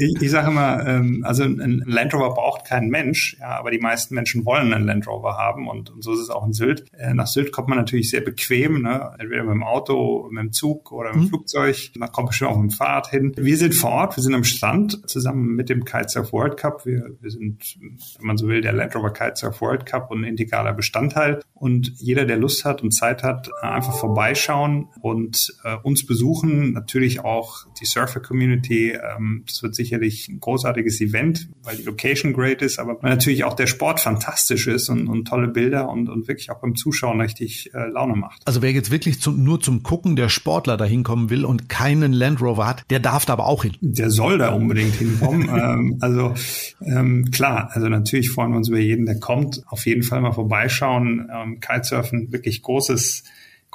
ich, 0.00 0.22
ich 0.22 0.30
sage 0.30 0.48
immer, 0.48 0.86
ähm, 0.86 1.24
also 1.26 1.42
ein 1.42 1.82
Land 1.86 2.14
Rover 2.14 2.34
braucht 2.34 2.66
kein 2.66 2.88
Mensch, 2.88 3.36
ja, 3.40 3.58
aber 3.58 3.72
die 3.72 3.80
meisten 3.80 4.14
Menschen 4.14 4.44
wollen 4.44 4.72
einen 4.72 4.86
Land 4.86 5.08
Rover 5.08 5.36
haben 5.36 5.66
und, 5.68 5.90
und 5.90 6.04
so 6.04 6.12
ist 6.12 6.20
es 6.20 6.30
auch 6.30 6.46
in 6.46 6.52
Sylt. 6.52 6.84
Äh, 6.96 7.14
nach 7.14 7.26
Sylt 7.26 7.50
kommt 7.50 7.68
man 7.68 7.78
natürlich 7.78 8.10
sehr 8.10 8.20
bequem, 8.20 8.82
ne, 8.82 9.10
entweder 9.18 9.42
mit 9.42 9.54
dem 9.54 9.64
Auto, 9.64 10.28
mit 10.30 10.40
dem 10.40 10.52
Zug 10.52 10.92
oder 10.92 11.08
mit 11.08 11.16
dem 11.16 11.22
mhm. 11.22 11.28
Flugzeug. 11.30 11.90
Man 11.96 12.12
kommt 12.12 12.28
bestimmt 12.28 12.52
auch 12.52 12.58
mit 12.58 12.70
dem 12.70 12.76
Fahrrad 12.76 13.10
hin. 13.10 13.32
Wir 13.36 13.56
sind 13.56 13.74
vor 13.74 13.90
Ort, 13.90 14.16
wir 14.16 14.22
sind 14.22 14.34
am 14.34 14.44
Strand 14.44 15.02
zusammen 15.10 15.56
mit 15.56 15.68
dem 15.68 15.84
Kitesurf 15.84 16.32
World 16.32 16.56
Cup. 16.56 16.86
Wir, 16.86 17.10
wir 17.20 17.30
sind, 17.30 17.76
wenn 17.80 18.26
man 18.26 18.36
so 18.36 18.46
will, 18.46 18.60
der 18.60 18.72
Land 18.72 18.94
Rover 18.94 19.12
Kitesurf 19.12 19.60
World 19.60 19.84
Cup 19.84 20.12
und 20.12 20.20
ein 20.20 20.24
integraler 20.24 20.74
Bestandteil. 20.74 21.40
Und 21.54 21.92
jeder, 21.96 22.24
der 22.24 22.36
Lust 22.36 22.64
hat 22.64 22.82
und 22.82 22.92
Zeit 22.92 23.24
hat, 23.24 23.50
einfach 23.62 23.96
vorbeischauen 23.96 24.75
und 25.00 25.54
äh, 25.64 25.76
uns 25.82 26.06
besuchen. 26.06 26.72
Natürlich 26.72 27.20
auch 27.20 27.66
die 27.80 27.86
Surfer-Community. 27.86 28.92
Ähm, 28.92 29.44
das 29.46 29.62
wird 29.62 29.74
sicherlich 29.74 30.28
ein 30.28 30.40
großartiges 30.40 31.00
Event, 31.00 31.48
weil 31.62 31.76
die 31.76 31.82
Location 31.82 32.32
great 32.32 32.62
ist, 32.62 32.78
aber 32.78 32.98
natürlich 33.02 33.44
auch 33.44 33.54
der 33.54 33.66
Sport 33.66 34.00
fantastisch 34.00 34.66
ist 34.66 34.88
und, 34.88 35.08
und 35.08 35.26
tolle 35.26 35.48
Bilder 35.48 35.88
und, 35.88 36.08
und 36.08 36.28
wirklich 36.28 36.50
auch 36.50 36.60
beim 36.60 36.74
Zuschauen 36.76 37.20
richtig 37.20 37.72
äh, 37.74 37.88
Laune 37.88 38.16
macht. 38.16 38.42
Also 38.44 38.62
wer 38.62 38.72
jetzt 38.72 38.90
wirklich 38.90 39.20
zum, 39.20 39.42
nur 39.42 39.60
zum 39.60 39.82
Gucken 39.82 40.16
der 40.16 40.28
Sportler 40.28 40.76
dahin 40.76 41.02
kommen 41.02 41.30
will 41.30 41.44
und 41.44 41.68
keinen 41.68 42.12
Land 42.12 42.40
Rover 42.40 42.66
hat, 42.66 42.84
der 42.90 43.00
darf 43.00 43.24
da 43.26 43.34
aber 43.34 43.46
auch 43.46 43.62
hin. 43.62 43.76
Der 43.80 44.10
soll 44.10 44.38
da 44.38 44.50
unbedingt 44.50 44.94
hinkommen. 44.94 45.48
ähm, 45.54 45.98
also 46.00 46.34
ähm, 46.80 47.30
klar, 47.30 47.70
also 47.72 47.88
natürlich 47.88 48.30
freuen 48.30 48.50
wir 48.50 48.56
uns 48.58 48.68
über 48.68 48.78
jeden, 48.78 49.06
der 49.06 49.20
kommt. 49.20 49.62
Auf 49.66 49.86
jeden 49.86 50.02
Fall 50.02 50.20
mal 50.20 50.32
vorbeischauen. 50.32 51.28
Ähm, 51.32 51.60
Kitesurfen, 51.60 52.32
wirklich 52.32 52.62
großes 52.62 53.24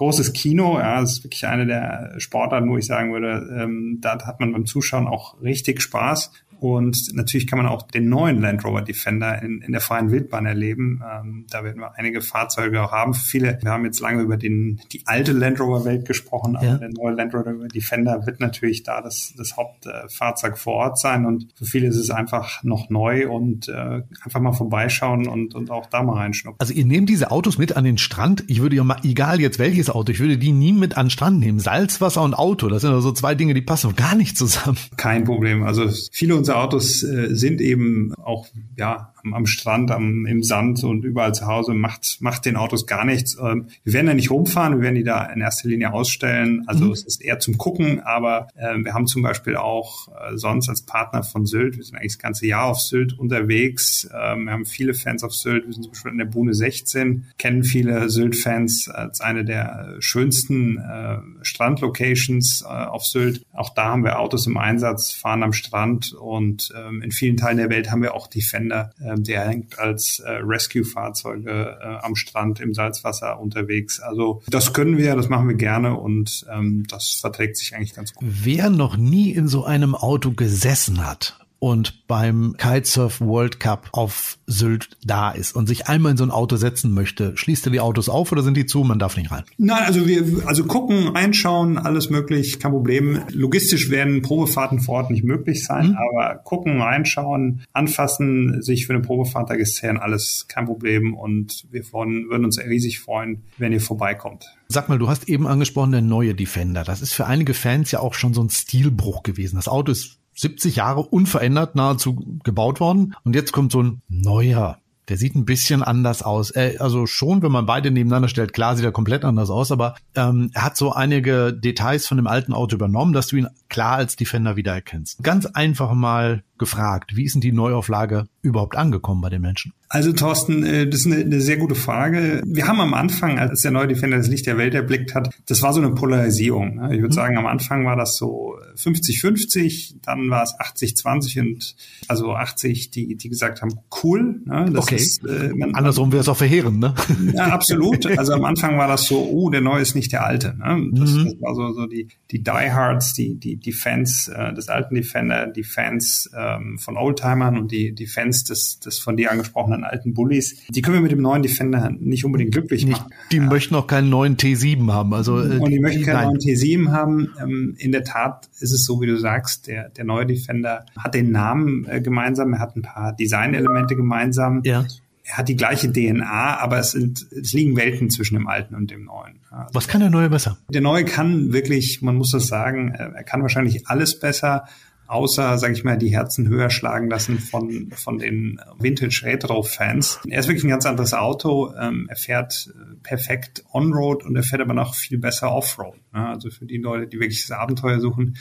großes 0.02 0.34
Kino. 0.34 0.80
Ja, 0.80 1.00
das 1.00 1.12
ist 1.12 1.24
wirklich 1.24 1.46
eine 1.46 1.68
der 1.68 2.16
Sportarten, 2.18 2.68
wo 2.72 2.78
ich 2.78 2.88
sagen 2.88 3.14
würde, 3.14 3.56
ähm, 3.56 4.00
da 4.02 4.18
hat 4.26 4.40
man 4.40 4.52
beim 4.52 4.66
Zuschauen 4.66 5.08
auch 5.08 5.40
richtig 5.44 5.80
Spaß. 5.80 6.32
Und 6.62 7.16
natürlich 7.16 7.48
kann 7.48 7.58
man 7.58 7.66
auch 7.66 7.82
den 7.82 8.08
neuen 8.08 8.40
Land 8.40 8.64
Rover 8.64 8.84
Defender 8.84 9.42
in, 9.42 9.62
in 9.62 9.72
der 9.72 9.82
freien 9.82 10.12
Wildbahn 10.12 10.46
erleben. 10.46 11.02
Ähm, 11.04 11.48
da 11.50 11.64
werden 11.64 11.82
wir 11.82 11.98
einige 11.98 12.22
Fahrzeuge 12.22 12.84
auch 12.84 12.92
haben. 12.92 13.16
Viele, 13.16 13.58
wir 13.64 13.72
haben 13.72 13.84
jetzt 13.84 14.00
lange 14.00 14.22
über 14.22 14.38
den, 14.38 14.80
die 14.92 15.02
alte 15.08 15.32
Land 15.32 15.60
Rover 15.60 15.86
Welt 15.86 16.06
gesprochen, 16.06 16.56
aber 16.56 16.66
ja. 16.68 16.78
der 16.78 16.90
neue 16.90 17.16
Land 17.16 17.34
Rover 17.34 17.68
Defender 17.68 18.28
wird 18.28 18.42
natürlich 18.42 18.84
da 18.84 19.02
das, 19.02 19.34
das 19.36 19.58
Hauptfahrzeug 19.58 20.56
vor 20.56 20.76
Ort 20.76 21.00
sein. 21.00 21.26
Und 21.26 21.48
für 21.56 21.66
viele 21.66 21.88
ist 21.88 21.96
es 21.96 22.12
einfach 22.12 22.62
noch 22.62 22.92
neu 22.92 23.28
und 23.28 23.68
äh, 23.68 24.04
einfach 24.24 24.40
mal 24.40 24.54
vorbeischauen 24.54 25.28
und, 25.28 25.56
und 25.56 25.72
auch 25.72 25.88
da 25.88 26.04
mal 26.04 26.18
reinschnuppern. 26.18 26.60
Also 26.60 26.74
ihr 26.74 26.86
nehmt 26.86 27.10
diese 27.10 27.32
Autos 27.32 27.58
mit 27.58 27.76
an 27.76 27.86
den 27.86 27.98
Strand. 27.98 28.44
Ich 28.46 28.62
würde 28.62 28.76
ja 28.76 28.84
mal, 28.84 28.98
egal 29.04 29.42
jetzt 29.42 29.58
welches 29.58 29.90
Auto, 29.90 30.12
ich 30.12 30.20
würde 30.20 30.38
die 30.38 30.52
nie 30.52 30.74
mit 30.74 30.96
an 30.96 31.08
den 31.08 31.10
Strand 31.10 31.40
nehmen. 31.40 31.60
Salzwasser 31.60 32.22
und 32.22 32.36
Auto, 32.36 32.70
das 32.70 32.84
sind 32.84 32.92
also 32.92 33.12
zwei 33.14 33.34
Dinge, 33.34 33.56
die 33.56 33.64
passen 33.64 33.96
gar 33.96 34.14
nicht 34.14 34.38
zusammen. 34.38 34.78
Kein 34.96 35.24
Problem. 35.24 35.64
Also 35.64 35.90
viele 36.12 36.36
unserer 36.36 36.51
Autos 36.58 37.04
äh, 37.04 37.36
sind 37.36 37.62
eben 37.62 38.14
auch 38.16 38.48
ja 38.78 39.14
am, 39.24 39.34
am 39.34 39.46
Strand, 39.46 39.92
am, 39.92 40.26
im 40.26 40.44
Sand 40.44 40.84
und 40.84 41.04
überall 41.06 41.34
zu 41.34 41.46
Hause, 41.46 41.74
macht, 41.74 42.18
macht 42.20 42.46
den 42.46 42.56
Autos 42.56 42.86
gar 42.86 43.06
nichts. 43.06 43.38
Ähm, 43.42 43.68
wir 43.84 43.94
werden 43.94 44.08
da 44.08 44.14
nicht 44.14 44.32
rumfahren, 44.32 44.76
wir 44.76 44.82
werden 44.82 44.96
die 44.96 45.04
da 45.04 45.26
in 45.26 45.42
erster 45.42 45.70
Linie 45.70 45.94
ausstellen. 45.94 46.64
Also 46.68 46.86
mhm. 46.86 46.92
es 46.92 47.04
ist 47.04 47.22
eher 47.22 47.40
zum 47.40 47.58
Gucken, 47.58 48.00
aber 48.02 48.48
äh, 48.56 48.78
wir 48.78 48.94
haben 48.94 49.08
zum 49.08 49.22
Beispiel 49.22 49.56
auch 49.56 50.08
äh, 50.10 50.38
sonst 50.38 50.70
als 50.70 50.84
Partner 50.84 51.24
von 51.24 51.46
Sylt, 51.46 51.78
wir 51.78 51.84
sind 51.84 51.98
eigentlich 51.98 52.14
das 52.14 52.20
ganze 52.20 52.48
Jahr 52.48 52.66
auf 52.66 52.80
Sylt 52.80 53.18
unterwegs. 53.18 54.08
Ähm, 54.14 54.46
wir 54.46 54.54
haben 54.54 54.66
viele 54.66 54.94
Fans 54.94 55.24
auf 55.24 55.34
Sylt, 55.34 55.66
wir 55.66 55.74
sind 55.74 55.84
zum 55.84 55.92
Beispiel 55.92 56.12
in 56.12 56.18
der 56.18 56.26
Bune 56.26 56.54
16, 56.54 57.26
kennen 57.38 57.64
viele 57.64 58.10
Sylt-Fans 58.10 58.90
als 58.90 59.22
eine 59.22 59.46
der 59.46 59.98
schönsten 60.00 60.78
äh, 60.78 61.18
Strandlocations 61.42 62.62
äh, 62.62 62.68
auf 62.68 63.06
Sylt. 63.06 63.46
Auch 63.54 63.74
da 63.74 63.86
haben 63.86 64.04
wir 64.04 64.20
Autos 64.20 64.48
im 64.48 64.58
Einsatz, 64.58 65.12
fahren 65.12 65.44
am 65.44 65.54
Strand 65.54 66.14
und 66.14 66.74
ähm, 66.76 67.02
in 67.02 67.12
vielen 67.12 67.38
Teilen 67.38 67.58
der 67.58 67.70
Welt 67.70 67.92
haben 67.92 68.02
wir 68.02 68.14
auch 68.14 68.28
Defender, 68.28 68.92
äh, 69.00 69.11
der 69.18 69.48
hängt 69.48 69.80
als 69.80 70.20
äh, 70.20 70.32
Rescue-Fahrzeuge 70.32 71.78
äh, 71.82 72.06
am 72.06 72.16
Strand 72.16 72.60
im 72.60 72.74
Salzwasser 72.74 73.40
unterwegs. 73.40 74.00
Also 74.00 74.42
das 74.48 74.74
können 74.74 74.98
wir, 74.98 75.16
das 75.16 75.30
machen 75.30 75.48
wir 75.48 75.56
gerne 75.56 75.98
und 75.98 76.46
ähm, 76.52 76.86
das 76.90 77.20
verträgt 77.22 77.58
sich 77.58 77.76
eigentlich 77.76 77.94
ganz 77.94 78.14
gut. 78.14 78.28
Wer 78.30 78.70
noch 78.70 78.98
nie 78.98 79.32
in 79.32 79.48
so 79.48 79.66
einem 79.66 79.96
Auto 79.96 80.32
gesessen 80.32 81.06
hat 81.06 81.38
und 81.62 82.08
beim 82.08 82.56
Kitesurf 82.58 83.22
World 83.22 83.60
Cup 83.60 83.90
auf 83.92 84.40
Sylt 84.48 84.98
da 85.06 85.30
ist 85.30 85.56
und 85.56 85.68
sich 85.68 85.88
einmal 85.88 86.14
in 86.14 86.18
so 86.18 86.24
ein 86.24 86.32
Auto 86.32 86.56
setzen 86.56 86.92
möchte, 86.92 87.38
schließt 87.38 87.68
er 87.68 87.72
die 87.72 87.80
Autos 87.80 88.10
auf 88.10 88.32
oder 88.32 88.42
sind 88.42 88.58
die 88.58 88.66
zu? 88.66 88.84
Man 88.84 88.98
darf 88.98 89.16
nicht 89.16 89.30
rein. 89.30 89.44
Nein, 89.60 89.84
also 89.86 90.08
wir, 90.08 90.26
also 90.48 90.64
gucken, 90.64 91.16
einschauen, 91.16 91.78
alles 91.78 92.10
möglich, 92.10 92.60
kein 92.60 92.72
Problem. 92.72 93.22
Logistisch 93.30 93.92
werden 93.92 94.24
Probefahrten 94.24 94.80
vor 94.80 94.96
Ort 94.96 95.12
nicht 95.12 95.24
möglich 95.24 95.64
sein, 95.64 95.90
mhm. 95.90 95.98
aber 95.98 96.40
gucken, 96.44 96.82
reinschauen, 96.82 97.62
anfassen, 97.74 98.64
sich 98.64 98.88
für 98.88 98.94
eine 98.94 99.04
Probefahrt 99.04 99.52
registrieren, 99.52 99.98
alles 99.98 100.48
kein 100.48 100.66
Problem 100.66 101.14
und 101.14 101.66
wir 101.70 101.84
von, 101.84 102.28
würden 102.28 102.46
uns 102.46 102.58
riesig 102.60 103.00
freuen, 103.00 103.44
wenn 103.60 103.72
ihr 103.72 103.82
vorbeikommt. 103.82 104.46
Sag 104.68 104.90
mal, 104.90 104.98
du 104.98 105.10
hast 105.10 105.30
eben 105.30 105.46
angesprochen, 105.46 105.92
der 105.92 106.02
neue 106.02 106.34
Defender. 106.34 106.84
Das 106.84 107.04
ist 107.04 107.14
für 107.14 107.28
einige 107.28 107.54
Fans 107.54 107.92
ja 107.92 108.00
auch 108.00 108.16
schon 108.16 108.34
so 108.34 108.42
ein 108.42 108.50
Stilbruch 108.50 109.22
gewesen. 109.22 109.58
Das 109.58 109.68
Auto 109.68 109.92
ist 109.92 110.21
70 110.42 110.76
Jahre 110.76 111.02
unverändert 111.02 111.76
nahezu 111.76 112.40
gebaut 112.44 112.80
worden. 112.80 113.16
Und 113.24 113.36
jetzt 113.36 113.52
kommt 113.52 113.72
so 113.72 113.82
ein 113.84 114.02
neuer 114.10 114.80
Der 115.08 115.18
sieht 115.18 115.36
ein 115.36 115.46
bisschen 115.46 115.84
anders 115.84 116.24
aus. 116.24 116.52
Äh, 116.52 116.78
also 116.80 117.06
schon, 117.06 117.42
wenn 117.42 117.52
man 117.52 117.66
beide 117.66 117.92
nebeneinander 117.92 118.28
stellt, 118.28 118.54
klar 118.54 118.76
sieht 118.76 118.86
er 118.86 118.92
komplett 118.92 119.24
anders 119.24 119.50
aus, 119.50 119.72
aber 119.72 119.96
ähm, 120.16 120.50
er 120.54 120.64
hat 120.64 120.78
so 120.78 120.92
einige 120.94 121.54
Details 121.54 122.08
von 122.08 122.18
dem 122.18 122.28
alten 122.28 122.54
Auto 122.54 122.76
übernommen, 122.76 123.14
dass 123.14 123.28
du 123.28 123.36
ihn 123.36 123.48
klar 123.70 123.98
als 123.98 124.16
Defender 124.16 124.56
wiedererkennst. 124.56 125.22
Ganz 125.24 125.46
einfach 125.46 125.94
mal 125.94 126.44
gefragt, 126.58 127.16
wie 127.16 127.26
ist 127.26 127.34
denn 127.34 127.42
die 127.42 127.52
Neuauflage 127.52 128.28
überhaupt 128.42 128.76
angekommen 128.76 129.22
bei 129.22 129.30
den 129.30 129.42
Menschen? 129.42 129.74
Also 129.88 130.14
Thorsten, 130.14 130.64
äh, 130.64 130.88
das 130.88 131.02
ist 131.02 131.06
eine, 131.08 131.18
eine, 131.18 131.42
sehr 131.42 131.58
gute 131.58 131.76
Frage. 131.76 132.42
Wir 132.46 132.68
haben 132.68 132.80
am 132.80 132.94
Anfang, 132.94 133.38
als 133.38 133.62
der 133.62 133.72
neue 133.72 133.88
Defender 133.88 134.18
das 134.18 134.28
Licht 134.28 134.48
der 134.48 134.58
Welt 134.58 134.74
erblickt 134.74 135.14
hat, 135.14 135.30
das 135.48 135.62
war 135.62 135.74
so 135.74 135.82
eine 135.82 135.94
Polarisierung. 135.94 136.76
Ne? 136.76 136.96
Ich 136.96 137.02
würde 137.02 137.14
mhm. 137.14 137.18
sagen, 137.18 137.38
am 137.38 137.46
Anfang 137.46 137.86
war 137.86 137.98
das 137.98 138.16
so 138.16 138.56
50-50, 138.78 139.96
dann 140.02 140.30
war 140.30 140.44
es 140.44 140.56
80-20 140.58 141.42
und 141.42 141.76
also 142.08 142.34
80, 142.34 142.92
die, 142.92 143.16
die 143.16 143.30
gesagt 143.30 143.62
haben, 143.62 143.80
cool. 144.02 144.42
Ne? 144.46 144.70
Das 144.72 144.86
okay. 144.86 144.96
Ist, 144.96 145.26
äh, 145.26 145.50
man, 145.54 145.76
Andersrum 145.76 146.14
wäre 146.14 146.22
es 146.22 146.30
auch 146.30 146.38
verheerend, 146.38 146.80
ne? 146.80 146.96
Ja, 147.34 147.48
absolut. 147.48 148.06
Also 148.18 148.34
am 148.34 148.46
Anfang 148.46 148.78
war 148.78 148.88
das 148.88 149.06
so, 149.06 149.30
oh, 149.30 149.50
der 149.50 149.62
neue 149.62 149.82
ist 149.82 149.96
nicht 149.96 150.14
der 150.14 150.26
alte. 150.26 150.56
Ne? 150.58 150.90
Das, 150.94 151.12
mhm. 151.12 151.26
das 151.26 151.42
war 151.42 151.54
so, 151.54 151.74
so 151.74 151.86
die, 151.86 152.08
die 152.32 152.42
Diehards, 152.42 153.14
die, 153.14 153.36
die, 153.36 153.58
die 153.58 153.74
Fans 153.74 154.30
äh, 154.30 154.54
des 154.54 154.70
alten 154.70 154.96
Defender, 154.96 155.48
die 155.48 155.64
Fans 155.64 156.30
ähm, 156.34 156.78
von 156.78 156.96
Oldtimern 156.96 157.58
und 157.58 157.72
die, 157.72 157.94
die 157.94 158.08
Fans 158.08 158.31
des, 158.32 158.80
des 158.80 159.00
von 159.00 159.18
dir 159.18 159.32
angesprochenen 159.32 159.84
alten 159.84 160.14
Bullies. 160.14 160.62
Die 160.70 160.82
können 160.82 160.96
wir 160.96 161.02
mit 161.02 161.12
dem 161.12 161.22
neuen 161.22 161.42
Defender 161.42 161.92
nicht 161.92 162.26
unbedingt 162.26 162.52
glücklich 162.52 162.86
nicht, 162.86 162.98
machen. 162.98 163.14
Die 163.32 163.38
ja. 163.38 163.44
möchten 163.44 163.76
auch 163.76 163.88
keinen 163.88 164.10
neuen 164.10 164.38
T7 164.38 164.92
haben. 164.92 165.14
Also, 165.14 165.40
äh, 165.40 165.58
und 165.60 165.68
die, 165.68 165.76
die 165.76 165.80
möchten 165.80 166.04
keinen 166.04 166.16
nein. 166.16 166.28
neuen 166.28 166.40
T7 166.40 166.92
haben. 166.92 167.34
Ähm, 167.42 167.76
in 167.78 167.92
der 167.92 168.04
Tat 168.04 168.50
ist 168.60 168.72
es 168.72 168.86
so, 168.86 169.02
wie 169.02 169.08
du 169.08 169.18
sagst, 169.18 169.68
der, 169.68 169.90
der 169.90 170.06
neue 170.06 170.26
Defender 170.26 170.86
hat 170.98 171.14
den 171.14 171.32
Namen 171.32 171.86
äh, 171.88 172.02
gemeinsam, 172.02 172.54
er 172.54 172.60
hat 172.60 172.76
ein 172.76 172.82
paar 172.82 173.14
Designelemente 173.14 173.96
gemeinsam. 173.96 174.62
Ja. 174.64 174.86
Er 175.24 175.38
hat 175.38 175.48
die 175.48 175.56
gleiche 175.56 175.92
DNA, 175.92 176.60
aber 176.60 176.80
es, 176.80 176.92
sind, 176.92 177.26
es 177.32 177.54
liegen 177.54 177.78
Welten 177.78 178.10
zwischen 178.10 178.36
dem 178.36 178.48
alten 178.48 178.76
und 178.76 178.90
dem 178.90 179.06
neuen. 179.06 179.40
Also 179.50 179.74
Was 179.74 179.88
kann 179.88 180.02
der 180.02 180.10
neue 180.10 180.30
besser? 180.30 180.58
Der 180.70 180.82
neue 180.82 181.06
kann 181.06 181.54
wirklich, 181.54 182.02
man 182.02 182.16
muss 182.16 182.32
das 182.32 182.48
sagen, 182.48 182.94
äh, 182.94 183.12
er 183.16 183.24
kann 183.24 183.42
wahrscheinlich 183.42 183.88
alles 183.88 184.20
besser 184.20 184.66
außer, 185.12 185.58
sage 185.58 185.74
ich 185.74 185.84
mal, 185.84 185.98
die 185.98 186.16
Herzen 186.16 186.48
höher 186.48 186.70
schlagen 186.70 187.10
lassen 187.10 187.38
von, 187.40 187.92
von 187.94 188.18
den 188.18 188.62
Vintage-Retro-Fans. 188.80 190.22
Er 190.30 190.40
ist 190.40 190.48
wirklich 190.48 190.64
ein 190.64 190.70
ganz 190.70 190.86
anderes 190.86 191.14
Auto. 191.14 191.74
Ähm, 191.78 192.08
er 192.10 192.16
fährt 192.16 192.74
äh, 192.74 192.96
perfekt 193.04 193.64
On-Road 193.74 194.24
und 194.24 194.36
er 194.38 194.44
fährt 194.44 194.62
aber 194.62 194.74
noch 194.74 194.96
viel 194.96 195.18
besser 195.18 195.52
Off-Road. 195.52 195.98
Ne? 196.14 196.28
Also 196.28 196.50
für 196.50 196.66
die 196.66 196.78
Leute, 196.78 197.08
die 197.08 197.20
wirklich 197.20 197.46
das 197.46 197.58
Abenteuer 197.58 198.00
suchen, 198.00 198.38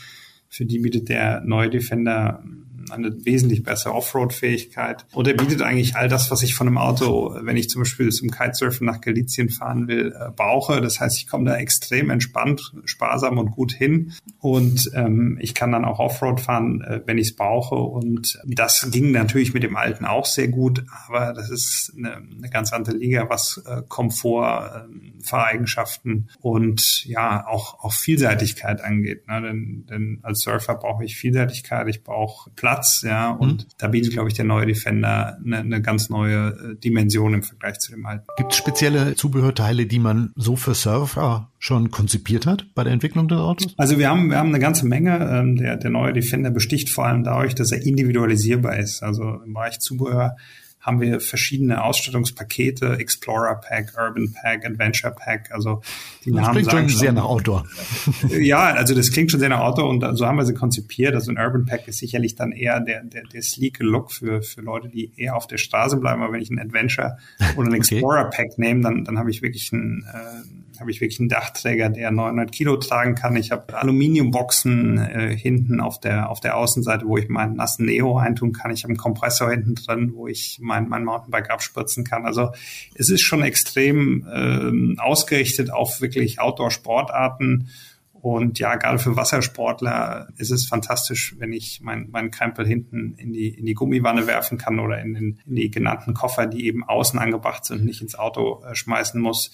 für 0.48 0.64
die 0.64 0.78
bietet 0.78 1.08
der 1.08 1.40
neue 1.40 1.70
Defender 1.70 2.42
eine 2.92 3.24
wesentlich 3.24 3.62
bessere 3.62 3.94
Offroad-Fähigkeit. 3.94 5.06
Und 5.12 5.28
er 5.28 5.34
bietet 5.34 5.62
eigentlich 5.62 5.96
all 5.96 6.08
das, 6.08 6.30
was 6.30 6.42
ich 6.42 6.54
von 6.54 6.66
einem 6.66 6.78
Auto, 6.78 7.36
wenn 7.42 7.56
ich 7.56 7.68
zum 7.68 7.82
Beispiel 7.82 8.10
zum 8.10 8.30
Kitesurfen 8.30 8.86
nach 8.86 9.00
Galizien 9.00 9.48
fahren 9.48 9.88
will, 9.88 10.14
äh, 10.18 10.30
brauche. 10.30 10.80
Das 10.80 11.00
heißt, 11.00 11.18
ich 11.18 11.26
komme 11.26 11.50
da 11.50 11.56
extrem 11.56 12.10
entspannt, 12.10 12.72
sparsam 12.84 13.38
und 13.38 13.52
gut 13.52 13.72
hin. 13.72 14.12
Und 14.38 14.90
ähm, 14.94 15.38
ich 15.40 15.54
kann 15.54 15.72
dann 15.72 15.84
auch 15.84 15.98
Offroad 15.98 16.40
fahren, 16.40 16.82
äh, 16.82 17.00
wenn 17.06 17.18
ich 17.18 17.28
es 17.28 17.36
brauche. 17.36 17.74
Und 17.74 18.38
das 18.46 18.88
ging 18.90 19.12
natürlich 19.12 19.54
mit 19.54 19.62
dem 19.62 19.76
alten 19.76 20.04
auch 20.04 20.26
sehr 20.26 20.48
gut, 20.48 20.84
aber 21.06 21.32
das 21.32 21.50
ist 21.50 21.92
eine, 21.96 22.16
eine 22.16 22.50
ganz 22.50 22.72
andere 22.72 22.96
Liga, 22.96 23.28
was 23.28 23.62
äh, 23.66 23.82
Komfort, 23.88 24.88
äh, 24.88 25.22
Fahreigenschaften 25.22 26.30
und 26.40 27.04
ja 27.04 27.46
auch, 27.46 27.84
auch 27.84 27.92
Vielseitigkeit 27.92 28.82
angeht. 28.82 29.28
Ne? 29.28 29.42
Denn, 29.42 29.86
denn 29.88 30.18
als 30.22 30.40
Surfer 30.40 30.74
brauche 30.74 31.04
ich 31.04 31.16
Vielseitigkeit, 31.16 31.88
ich 31.88 32.02
brauche 32.02 32.50
Platz 32.50 32.79
Platz, 32.80 33.02
ja, 33.02 33.30
und 33.30 33.64
mhm. 33.64 33.68
da 33.78 33.88
bietet, 33.88 34.12
glaube 34.12 34.28
ich, 34.28 34.34
der 34.34 34.44
neue 34.44 34.66
Defender 34.66 35.38
eine, 35.44 35.58
eine 35.58 35.82
ganz 35.82 36.08
neue 36.08 36.48
äh, 36.48 36.76
Dimension 36.76 37.34
im 37.34 37.42
Vergleich 37.42 37.78
zu 37.78 37.92
dem 37.92 38.06
alten. 38.06 38.24
Gibt 38.36 38.52
es 38.52 38.58
spezielle 38.58 39.14
Zubehörteile, 39.14 39.86
die 39.86 39.98
man 39.98 40.32
so 40.36 40.56
für 40.56 40.74
Surfer 40.74 41.50
schon 41.58 41.90
konzipiert 41.90 42.46
hat 42.46 42.66
bei 42.74 42.84
der 42.84 42.92
Entwicklung 42.92 43.28
des 43.28 43.38
Autos? 43.38 43.74
Also 43.76 43.98
wir 43.98 44.08
haben, 44.08 44.30
wir 44.30 44.38
haben 44.38 44.48
eine 44.48 44.58
ganze 44.58 44.86
Menge. 44.86 45.18
Ähm, 45.30 45.56
der, 45.56 45.76
der 45.76 45.90
neue 45.90 46.12
Defender 46.12 46.50
besticht 46.50 46.90
vor 46.90 47.06
allem 47.06 47.24
dadurch, 47.24 47.54
dass 47.54 47.70
er 47.72 47.84
individualisierbar 47.84 48.78
ist. 48.78 49.02
Also 49.02 49.40
im 49.44 49.52
Bereich 49.52 49.78
Zubehör 49.80 50.36
haben 50.80 51.00
wir 51.00 51.20
verschiedene 51.20 51.84
Ausstattungspakete, 51.84 52.96
Explorer 52.98 53.56
Pack, 53.56 53.92
Urban 53.98 54.32
Pack, 54.32 54.64
Adventure 54.64 55.14
Pack, 55.14 55.50
also 55.52 55.82
die 56.24 56.30
das 56.30 56.40
Namen 56.40 56.52
klingt 56.52 56.70
sagen 56.70 56.88
schon 56.88 56.98
sehr 56.98 57.12
nach 57.12 57.24
Outdoor. 57.24 57.66
ja, 58.28 58.72
also 58.74 58.94
das 58.94 59.12
klingt 59.12 59.30
schon 59.30 59.40
sehr 59.40 59.50
nach 59.50 59.60
Outdoor 59.60 59.90
und 59.90 60.16
so 60.16 60.26
haben 60.26 60.36
wir 60.36 60.46
sie 60.46 60.54
konzipiert. 60.54 61.14
Also 61.14 61.30
ein 61.30 61.38
Urban 61.38 61.66
Pack 61.66 61.86
ist 61.86 61.98
sicherlich 61.98 62.34
dann 62.34 62.52
eher 62.52 62.80
der, 62.80 63.02
der, 63.04 63.24
der 63.24 63.42
sleeke 63.42 63.84
Look 63.84 64.10
für, 64.10 64.42
für 64.42 64.62
Leute, 64.62 64.88
die 64.88 65.12
eher 65.16 65.36
auf 65.36 65.46
der 65.46 65.58
Straße 65.58 65.98
bleiben. 65.98 66.22
Aber 66.22 66.32
wenn 66.32 66.40
ich 66.40 66.50
ein 66.50 66.58
Adventure 66.58 67.18
oder 67.56 67.68
ein 67.68 67.74
Explorer 67.80 68.26
okay. 68.26 68.44
Pack 68.44 68.58
nehme, 68.58 68.80
dann, 68.80 69.04
dann 69.04 69.18
habe 69.18 69.30
ich 69.30 69.42
wirklich 69.42 69.70
ein 69.72 70.06
äh, 70.10 70.59
habe 70.80 70.90
ich 70.90 71.00
wirklich 71.00 71.20
einen 71.20 71.28
Dachträger, 71.28 71.90
der 71.90 72.10
900 72.10 72.50
Kilo 72.50 72.76
tragen 72.78 73.14
kann. 73.14 73.36
Ich 73.36 73.50
habe 73.50 73.78
Aluminiumboxen 73.78 74.98
äh, 74.98 75.36
hinten 75.36 75.80
auf 75.80 76.00
der 76.00 76.30
auf 76.30 76.40
der 76.40 76.56
Außenseite, 76.56 77.06
wo 77.06 77.18
ich 77.18 77.28
meinen 77.28 77.54
nassen 77.54 77.84
Neo 77.84 78.16
eintun 78.16 78.52
kann. 78.52 78.70
Ich 78.70 78.82
habe 78.82 78.92
einen 78.92 78.98
Kompressor 78.98 79.50
hinten 79.50 79.74
drin, 79.74 80.12
wo 80.14 80.26
ich 80.26 80.58
mein, 80.62 80.88
mein 80.88 81.04
Mountainbike 81.04 81.50
abspritzen 81.50 82.04
kann. 82.04 82.24
Also 82.24 82.52
es 82.94 83.10
ist 83.10 83.20
schon 83.20 83.42
extrem 83.42 84.26
ähm, 84.32 84.96
ausgerichtet 84.98 85.70
auf 85.70 86.00
wirklich 86.00 86.40
Outdoor-Sportarten. 86.40 87.68
Und 88.22 88.58
ja, 88.58 88.76
gerade 88.76 88.98
für 88.98 89.16
Wassersportler 89.16 90.28
ist 90.36 90.50
es 90.50 90.66
fantastisch, 90.66 91.34
wenn 91.38 91.52
ich 91.52 91.80
meinen 91.80 92.10
mein 92.10 92.30
Krempel 92.30 92.66
hinten 92.66 93.14
in 93.16 93.32
die, 93.32 93.48
in 93.48 93.64
die 93.64 93.74
Gummiwanne 93.74 94.26
werfen 94.26 94.58
kann 94.58 94.78
oder 94.78 95.00
in, 95.00 95.14
den, 95.14 95.40
in 95.46 95.56
die 95.56 95.70
genannten 95.70 96.12
Koffer, 96.12 96.46
die 96.46 96.66
eben 96.66 96.84
außen 96.84 97.18
angebracht 97.18 97.64
sind 97.64 97.84
nicht 97.84 98.02
ins 98.02 98.14
Auto 98.14 98.62
äh, 98.64 98.74
schmeißen 98.74 99.20
muss. 99.20 99.52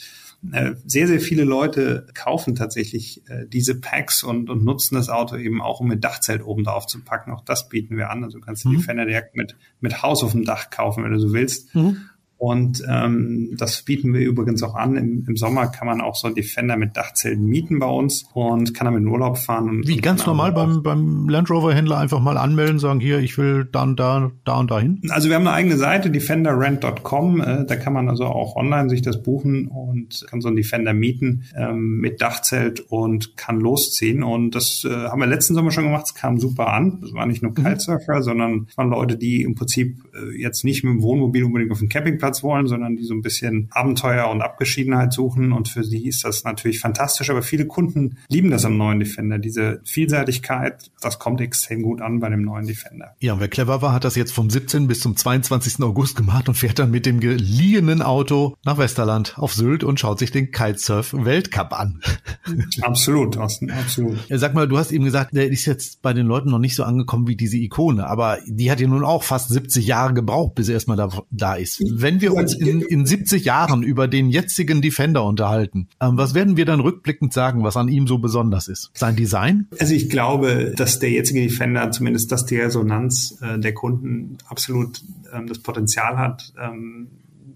Äh, 0.52 0.75
sehr, 0.85 1.07
sehr 1.07 1.21
viele 1.21 1.45
Leute 1.45 2.07
kaufen 2.14 2.55
tatsächlich 2.55 3.23
äh, 3.28 3.47
diese 3.47 3.81
Packs 3.81 4.23
und, 4.23 4.50
und 4.50 4.64
nutzen 4.64 4.95
das 4.95 5.09
Auto 5.09 5.37
eben 5.37 5.61
auch, 5.61 5.81
um 5.81 5.88
mit 5.88 6.05
Dachzelt 6.05 6.45
oben 6.45 6.64
drauf 6.64 6.87
zu 6.87 7.02
packen. 7.02 7.33
Auch 7.33 7.45
das 7.45 7.69
bieten 7.69 7.97
wir 7.97 8.11
an. 8.11 8.23
Also 8.23 8.38
du 8.38 8.45
kannst 8.45 8.64
mhm. 8.66 8.73
die 8.73 8.83
Fender 8.83 9.07
direkt 9.07 9.35
mit, 9.35 9.57
mit 9.81 10.02
Haus 10.02 10.23
auf 10.23 10.33
dem 10.33 10.45
Dach 10.45 10.71
kaufen, 10.71 11.05
wenn 11.05 11.12
du 11.12 11.19
so 11.19 11.33
willst. 11.33 11.75
Mhm. 11.75 12.02
Und 12.38 12.83
ähm, 12.87 13.55
das 13.57 13.83
bieten 13.83 14.12
wir 14.12 14.21
übrigens 14.21 14.62
auch 14.62 14.75
an. 14.75 14.97
Im, 14.97 15.25
Im, 15.26 15.37
Sommer 15.37 15.69
kann 15.69 15.87
man 15.87 16.02
auch 16.02 16.14
so 16.14 16.28
Defender 16.28 16.76
mit 16.76 16.97
Dachzelten 16.97 17.47
mieten 17.47 17.78
bei 17.78 17.87
uns 17.87 18.26
und 18.35 18.75
kann 18.75 18.85
damit 18.85 19.00
in 19.00 19.09
Urlaub 19.09 19.38
fahren. 19.38 19.69
Und, 19.69 19.88
Wie 19.88 19.97
ganz 19.97 20.26
normal 20.26 20.52
beim, 20.52 20.83
beim 20.83 21.28
Land 21.31 21.50
Rover 21.50 21.75
Händler 21.75 21.99
einfach 21.99 22.21
mal 22.21 22.37
anmelden, 22.37 22.78
sagen 22.78 23.00
hier, 23.00 23.21
ich 23.21 23.38
will 23.38 23.64
dann 23.64 23.97
da, 23.97 24.31
da 24.45 24.59
und 24.59 24.71
dahin. 24.71 25.00
Also 25.09 25.28
wir 25.31 25.37
haben 25.37 25.47
eine 25.47 25.57
eigene 25.57 25.78
Seite, 25.78 26.11
defenderrent.com. 26.11 27.40
Äh, 27.40 27.64
da 27.66 27.76
kann 27.76 27.95
man 27.95 28.11
also 28.11 28.26
auch 28.26 28.55
online 28.57 28.90
sich 28.90 29.00
das 29.00 29.23
buchen 29.23 29.69
und 29.69 30.26
kann 30.28 30.43
so 30.43 30.49
einen 30.49 30.57
Defender 30.57 30.93
mieten 30.93 31.45
ähm, 31.57 32.00
mit 32.00 32.21
Dachzelt 32.21 32.81
und 32.81 33.38
kann 33.38 33.61
losziehen. 33.61 34.23
Und 34.23 34.55
das 34.55 34.85
äh, 34.85 34.90
haben 34.90 35.21
wir 35.21 35.26
letzten 35.26 35.55
Sommer 35.55 35.71
schon 35.71 35.85
gemacht. 35.85 36.05
Es 36.07 36.14
kam 36.14 36.38
super 36.38 36.73
an. 36.73 36.99
Das 37.00 37.14
waren 37.14 37.31
nicht 37.31 37.43
nur 37.43 37.52
mhm. 37.52 37.64
Kitesurfer, 37.64 38.16
mhm. 38.16 38.23
sondern 38.23 38.66
es 38.69 38.76
waren 38.76 38.90
Leute, 38.90 39.16
die 39.16 39.43
im 39.43 39.55
Prinzip 39.55 40.02
äh, 40.14 40.38
jetzt 40.38 40.64
nicht 40.64 40.85
mit 40.85 40.93
dem 40.93 41.02
Wohnmobil 41.02 41.45
unbedingt 41.45 41.73
auf 41.73 41.78
dem 41.78 41.88
Campingplatz 41.88 42.25
Campingplatz 42.26 42.42
wollen, 42.42 42.66
sondern 42.66 42.97
die 42.97 43.04
so 43.04 43.14
ein 43.14 43.23
bisschen 43.23 43.68
Abenteuer 43.71 44.28
und 44.28 44.42
Abgeschiedenheit 44.42 45.12
suchen. 45.12 45.52
Und 45.52 45.68
für 45.68 45.85
sie 45.85 46.06
ist 46.06 46.25
das 46.25 46.45
natürlich 46.45 46.80
fantastisch. 46.80 47.30
Aber 47.30 47.42
viele 47.42 47.66
Kunden 47.66 48.18
lieben 48.28 48.50
das 48.50 48.64
am 48.64 48.76
neuen 48.76 48.99
Defender. 48.99 49.38
Diese 49.38 49.80
Vielseitigkeit, 49.85 50.90
das 51.00 51.18
kommt 51.18 51.40
extrem 51.40 51.83
gut 51.83 52.00
an 52.00 52.21
bei 52.21 52.28
dem 52.28 52.42
neuen 52.42 52.66
Defender. 52.66 53.14
Ja, 53.21 53.35
und 53.35 53.40
wer 53.40 53.49
clever 53.49 53.83
war, 53.83 53.92
hat 53.92 54.04
das 54.04 54.16
jetzt 54.16 54.33
vom 54.33 54.50
17. 54.50 54.87
bis 54.87 55.00
zum 55.00 55.16
22. 55.16 55.83
August 55.83 56.16
gemacht 56.16 56.49
und 56.49 56.54
fährt 56.54 56.78
dann 56.78 56.90
mit 56.90 57.06
dem 57.06 57.21
geliehenen 57.21 58.02
Auto 58.02 58.54
nach 58.64 58.78
Westerland 58.78 59.38
auf 59.38 59.54
Sylt 59.54 59.85
und 59.85 60.00
schaut 60.00 60.18
sich 60.18 60.30
den 60.30 60.50
Kitesurf-Weltcup 60.50 61.73
an. 61.73 62.00
Absolut, 62.83 63.37
Osten, 63.37 63.71
absolut. 63.71 64.18
Sag 64.30 64.54
mal, 64.54 64.68
du 64.68 64.78
hast 64.78 64.92
eben 64.92 65.04
gesagt, 65.04 65.35
der 65.35 65.49
ist 65.49 65.66
jetzt 65.66 66.02
bei 66.02 66.12
den 66.12 66.26
Leuten 66.26 66.50
noch 66.50 66.59
nicht 66.59 66.75
so 66.75 66.85
angekommen 66.85 67.26
wie 67.26 67.37
diese 67.37 67.56
Ikone, 67.56 68.06
aber 68.06 68.38
die 68.47 68.71
hat 68.71 68.80
ja 68.80 68.87
nun 68.87 69.04
auch 69.04 69.23
fast 69.23 69.50
70 69.50 69.87
Jahre 69.87 70.14
gebraucht, 70.14 70.54
bis 70.54 70.68
er 70.68 70.75
erstmal 70.75 70.97
da, 70.97 71.09
da 71.30 71.54
ist. 71.54 71.83
Wenn 71.90 72.15
wenn 72.16 72.23
wir 72.23 72.35
uns 72.35 72.54
in, 72.54 72.80
in 72.80 73.04
70 73.04 73.44
Jahren 73.44 73.82
über 73.82 74.08
den 74.08 74.30
jetzigen 74.30 74.80
Defender 74.80 75.25
unterhalten, 75.25 75.88
ähm, 76.00 76.16
was 76.16 76.35
werden 76.35 76.56
wir 76.56 76.64
dann 76.64 76.80
rückblickend 76.80 77.32
sagen, 77.32 77.62
was 77.62 77.76
an 77.76 77.88
ihm 77.88 78.06
so 78.06 78.18
besonders 78.18 78.68
ist? 78.68 78.90
Sein 78.94 79.16
Design? 79.16 79.66
Also 79.78 79.94
ich 79.94 80.08
glaube, 80.08 80.73
dass 80.76 80.99
der 80.99 81.11
jetzige 81.11 81.42
Defender, 81.42 81.90
zumindest 81.90 82.32
dass 82.32 82.46
die 82.46 82.56
Resonanz 82.56 83.38
äh, 83.42 83.58
der 83.58 83.75
Kunden 83.75 84.38
absolut 84.49 85.02
ähm, 85.32 85.46
das 85.46 85.58
Potenzial 85.58 86.16
hat, 86.16 86.54
ähm, 86.58 87.08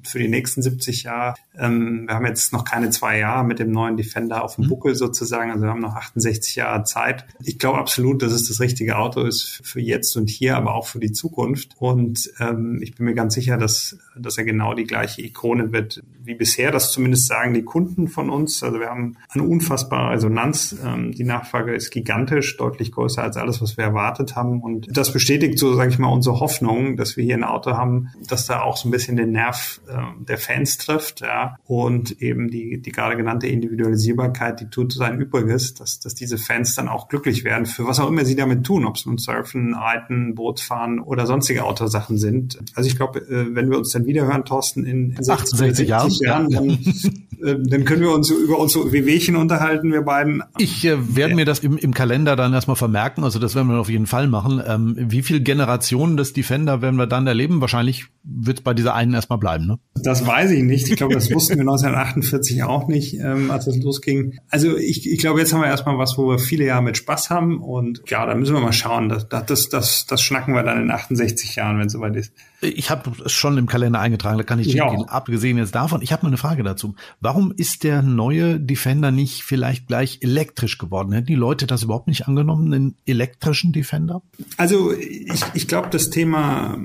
für 0.05 0.19
die 0.19 0.29
nächsten 0.29 0.63
70 0.63 1.05
Jahre. 1.05 1.35
Ähm, 1.59 2.07
wir 2.07 2.15
haben 2.15 2.27
jetzt 2.27 2.53
noch 2.53 2.65
keine 2.65 2.91
zwei 2.91 3.19
Jahre 3.19 3.45
mit 3.45 3.59
dem 3.59 3.71
neuen 3.71 3.97
Defender 3.97 4.45
auf 4.45 4.57
dem 4.57 4.65
mhm. 4.65 4.69
Buckel 4.69 4.95
sozusagen. 4.95 5.51
Also 5.51 5.65
wir 5.65 5.71
haben 5.71 5.81
noch 5.81 5.97
68 5.97 6.57
Jahre 6.57 6.85
Zeit. 6.85 7.27
Ich 7.45 7.59
glaube 7.59 7.79
absolut, 7.79 8.23
dass 8.23 8.33
es 8.33 8.49
das 8.49 8.61
richtige 8.61 8.99
Auto 8.99 9.23
ist 9.23 9.61
für 9.65 9.81
jetzt 9.81 10.17
und 10.17 10.29
hier, 10.29 10.57
aber 10.57 10.75
auch 10.75 10.87
für 10.87 11.01
die 11.01 11.13
Zukunft. 11.13 11.77
Und 11.79 12.31
ähm, 12.41 12.81
ich 12.83 12.95
bin 12.95 13.07
mir 13.07 13.15
ganz 13.15 13.35
sicher, 13.35 13.57
dass, 13.57 13.99
dass 14.17 14.39
er 14.39 14.45
genau 14.45 14.75
die 14.75 14.85
gleiche 14.85 15.23
Ikone 15.23 15.73
wird 15.73 16.03
wie 16.31 16.35
bisher. 16.37 16.71
Das 16.71 16.93
zumindest 16.93 17.27
sagen 17.27 17.55
die 17.55 17.63
Kunden 17.63 18.09
von 18.09 18.31
uns. 18.31 18.63
Also 18.63 18.79
wir 18.79 18.89
haben 18.89 19.17
eine 19.31 19.43
unfassbare 19.43 20.13
Resonanz. 20.13 20.77
Ähm, 20.85 21.13
die 21.13 21.25
Nachfrage 21.25 21.75
ist 21.75 21.91
gigantisch, 21.91 22.57
deutlich 22.57 22.93
größer 22.93 23.23
als 23.23 23.37
alles, 23.37 23.61
was 23.61 23.77
wir 23.77 23.85
erwartet 23.85 24.37
haben. 24.37 24.63
Und 24.63 24.87
das 24.97 25.13
bestätigt 25.13 25.59
so, 25.59 25.75
sage 25.75 25.91
ich 25.91 25.99
mal, 25.99 26.09
unsere 26.09 26.41
Hoffnung, 26.41 26.97
dass 26.97 27.17
wir 27.17 27.25
hier 27.25 27.35
ein 27.35 27.45
Auto 27.45 27.73
haben, 27.73 28.11
das 28.29 28.47
da 28.47 28.63
auch 28.63 28.77
so 28.77 28.89
ein 28.89 28.93
bisschen 28.93 29.17
den 29.17 29.33
Nerv 29.33 29.81
äh, 29.89 29.93
der 30.25 30.39
Fans 30.39 30.79
trifft. 30.79 31.21
Ja. 31.21 31.57
Und 31.67 32.23
eben 32.23 32.49
die, 32.49 32.81
die 32.81 32.93
gerade 32.93 33.17
genannte 33.17 33.49
Individualisierbarkeit, 33.49 34.61
die 34.61 34.71
tut 34.71 34.93
sein 34.93 35.21
Übriges, 35.21 35.75
dass, 35.75 35.99
dass 35.99 36.15
diese 36.15 36.39
Fans 36.39 36.77
dann 36.77 36.89
auch 36.89 37.09
glücklich 37.09 37.45
werden, 37.45 37.67
für 37.67 37.87
was 37.87 37.99
auch 37.99 38.09
immer 38.09 38.25
sie 38.25 38.37
damit 38.37 38.65
tun, 38.65 38.85
ob 38.85 38.97
es 38.97 39.05
nun 39.05 39.19
Surfen, 39.19 39.75
Reiten, 39.75 40.37
Boot 40.37 40.61
fahren 40.61 41.01
oder 41.01 41.27
sonstige 41.27 41.65
Autosachen 41.65 42.19
sind. 42.19 42.61
Also 42.75 42.89
ich 42.89 42.97
glaube, 42.97 43.19
äh, 43.21 43.55
wenn 43.55 43.69
wir 43.71 43.79
uns 43.79 43.91
dann 43.91 44.07
wiederhören, 44.07 44.45
Thorsten, 44.45 44.85
in, 44.87 45.13
in 45.13 45.31
68 45.31 45.89
Jahren, 45.89 46.11
Jahren, 46.21 46.51
dann, 46.51 46.71
äh, 46.71 47.57
dann 47.59 47.85
können 47.85 48.03
wir 48.03 48.13
uns 48.13 48.31
über 48.31 48.59
unsere 48.59 48.93
Wehwehchen 48.93 49.37
unterhalten, 49.37 49.93
wir 49.93 50.03
beiden. 50.03 50.43
Ich 50.59 50.85
äh, 50.85 51.17
werde 51.17 51.35
mir 51.35 51.45
das 51.45 51.61
im, 51.61 51.77
im 51.77 51.95
Kalender 51.95 52.37
dann 52.37 52.53
erstmal 52.53 52.77
vermerken, 52.77 53.25
also 53.25 53.39
das 53.39 53.55
werden 53.55 53.69
wir 53.69 53.79
auf 53.79 53.91
jeden 53.91 54.07
Fall 54.07 54.29
machen. 54.29 54.63
Ähm, 54.67 54.95
wie 54.97 55.23
viele 55.23 55.41
Generationen 55.41 56.17
des 56.17 56.33
Defender 56.33 56.83
werden 56.83 56.97
wir 56.97 57.07
dann 57.07 57.27
erleben? 57.27 57.61
Wahrscheinlich 57.61 58.07
wird 58.23 58.59
es 58.59 58.65
bei 58.65 58.75
dieser 58.75 58.95
einen 58.95 59.15
erstmal 59.15 59.39
bleiben, 59.39 59.67
ne? 59.67 59.79
Das 59.95 60.27
weiß 60.27 60.51
ich 60.51 60.63
nicht. 60.63 60.89
Ich 60.89 60.97
glaube, 60.97 61.15
das 61.15 61.31
wussten 61.33 61.55
wir 61.55 61.61
1948 61.61 62.63
auch 62.63 62.87
nicht, 62.89 63.15
ähm, 63.15 63.51
als 63.51 63.67
es 63.67 63.77
losging. 63.83 64.39
Also 64.51 64.77
ich, 64.77 65.11
ich 65.11 65.19
glaube, 65.19 65.41
jetzt 65.41 65.53
haben 65.53 65.61
wir 65.61 65.69
erstmal 65.69 65.99
was, 65.99 66.19
wo 66.19 66.29
wir 66.29 66.39
viele 66.39 66.65
Jahre 66.65 66.83
mit 66.83 66.97
Spaß 66.97 67.31
haben 67.31 67.61
und 67.63 68.03
ja, 68.07 68.27
da 68.27 68.35
müssen 68.35 68.55
wir 68.55 68.61
mal 68.61 68.73
schauen. 68.73 69.09
Das, 69.09 69.29
das, 69.29 69.69
das, 69.69 70.07
das 70.07 70.23
schnacken 70.23 70.55
wir 70.55 70.63
dann 70.63 70.83
in 70.83 70.91
68 70.91 71.57
Jahren, 71.57 71.79
wenn 71.79 71.87
es 71.87 71.93
soweit 71.93 72.17
ist. 72.17 72.33
Ich 72.63 72.91
habe 72.91 73.11
es 73.25 73.33
schon 73.33 73.57
im 73.57 73.67
Kalender 73.67 74.01
eingetragen, 74.01 74.37
da 74.37 74.45
kann 74.45 74.59
ich 74.59 74.67
ja. 74.67 74.91
gehen. 74.91 75.05
Abgesehen 75.09 75.57
jetzt 75.57 75.75
davon, 75.75 76.03
ich 76.03 76.13
habe 76.13 76.23
mal 76.25 76.29
eine 76.29 76.37
Frage 76.37 76.63
dazu. 76.63 76.95
Warum 77.21 77.53
ist 77.57 77.85
der 77.85 78.03
neue 78.03 78.61
Defender 78.61 79.11
nicht 79.11 79.43
vielleicht 79.43 79.87
gleich 79.87 80.19
elektrisch 80.21 80.77
geworden? 80.77 81.13
Hätten 81.13 81.27
die 81.27 81.37
Leute 81.37 81.67
das 81.67 81.83
überhaupt 81.83 82.07
nicht 82.07 82.29
angenommen, 82.29 82.73
einen 82.73 82.97
elektrischen 83.07 83.73
Defender? 83.73 84.23
Also 84.59 84.93
ich, 84.93 85.43
ich 85.55 85.69
glaube, 85.69 85.89
das 85.91 86.11
Thema 86.11 86.79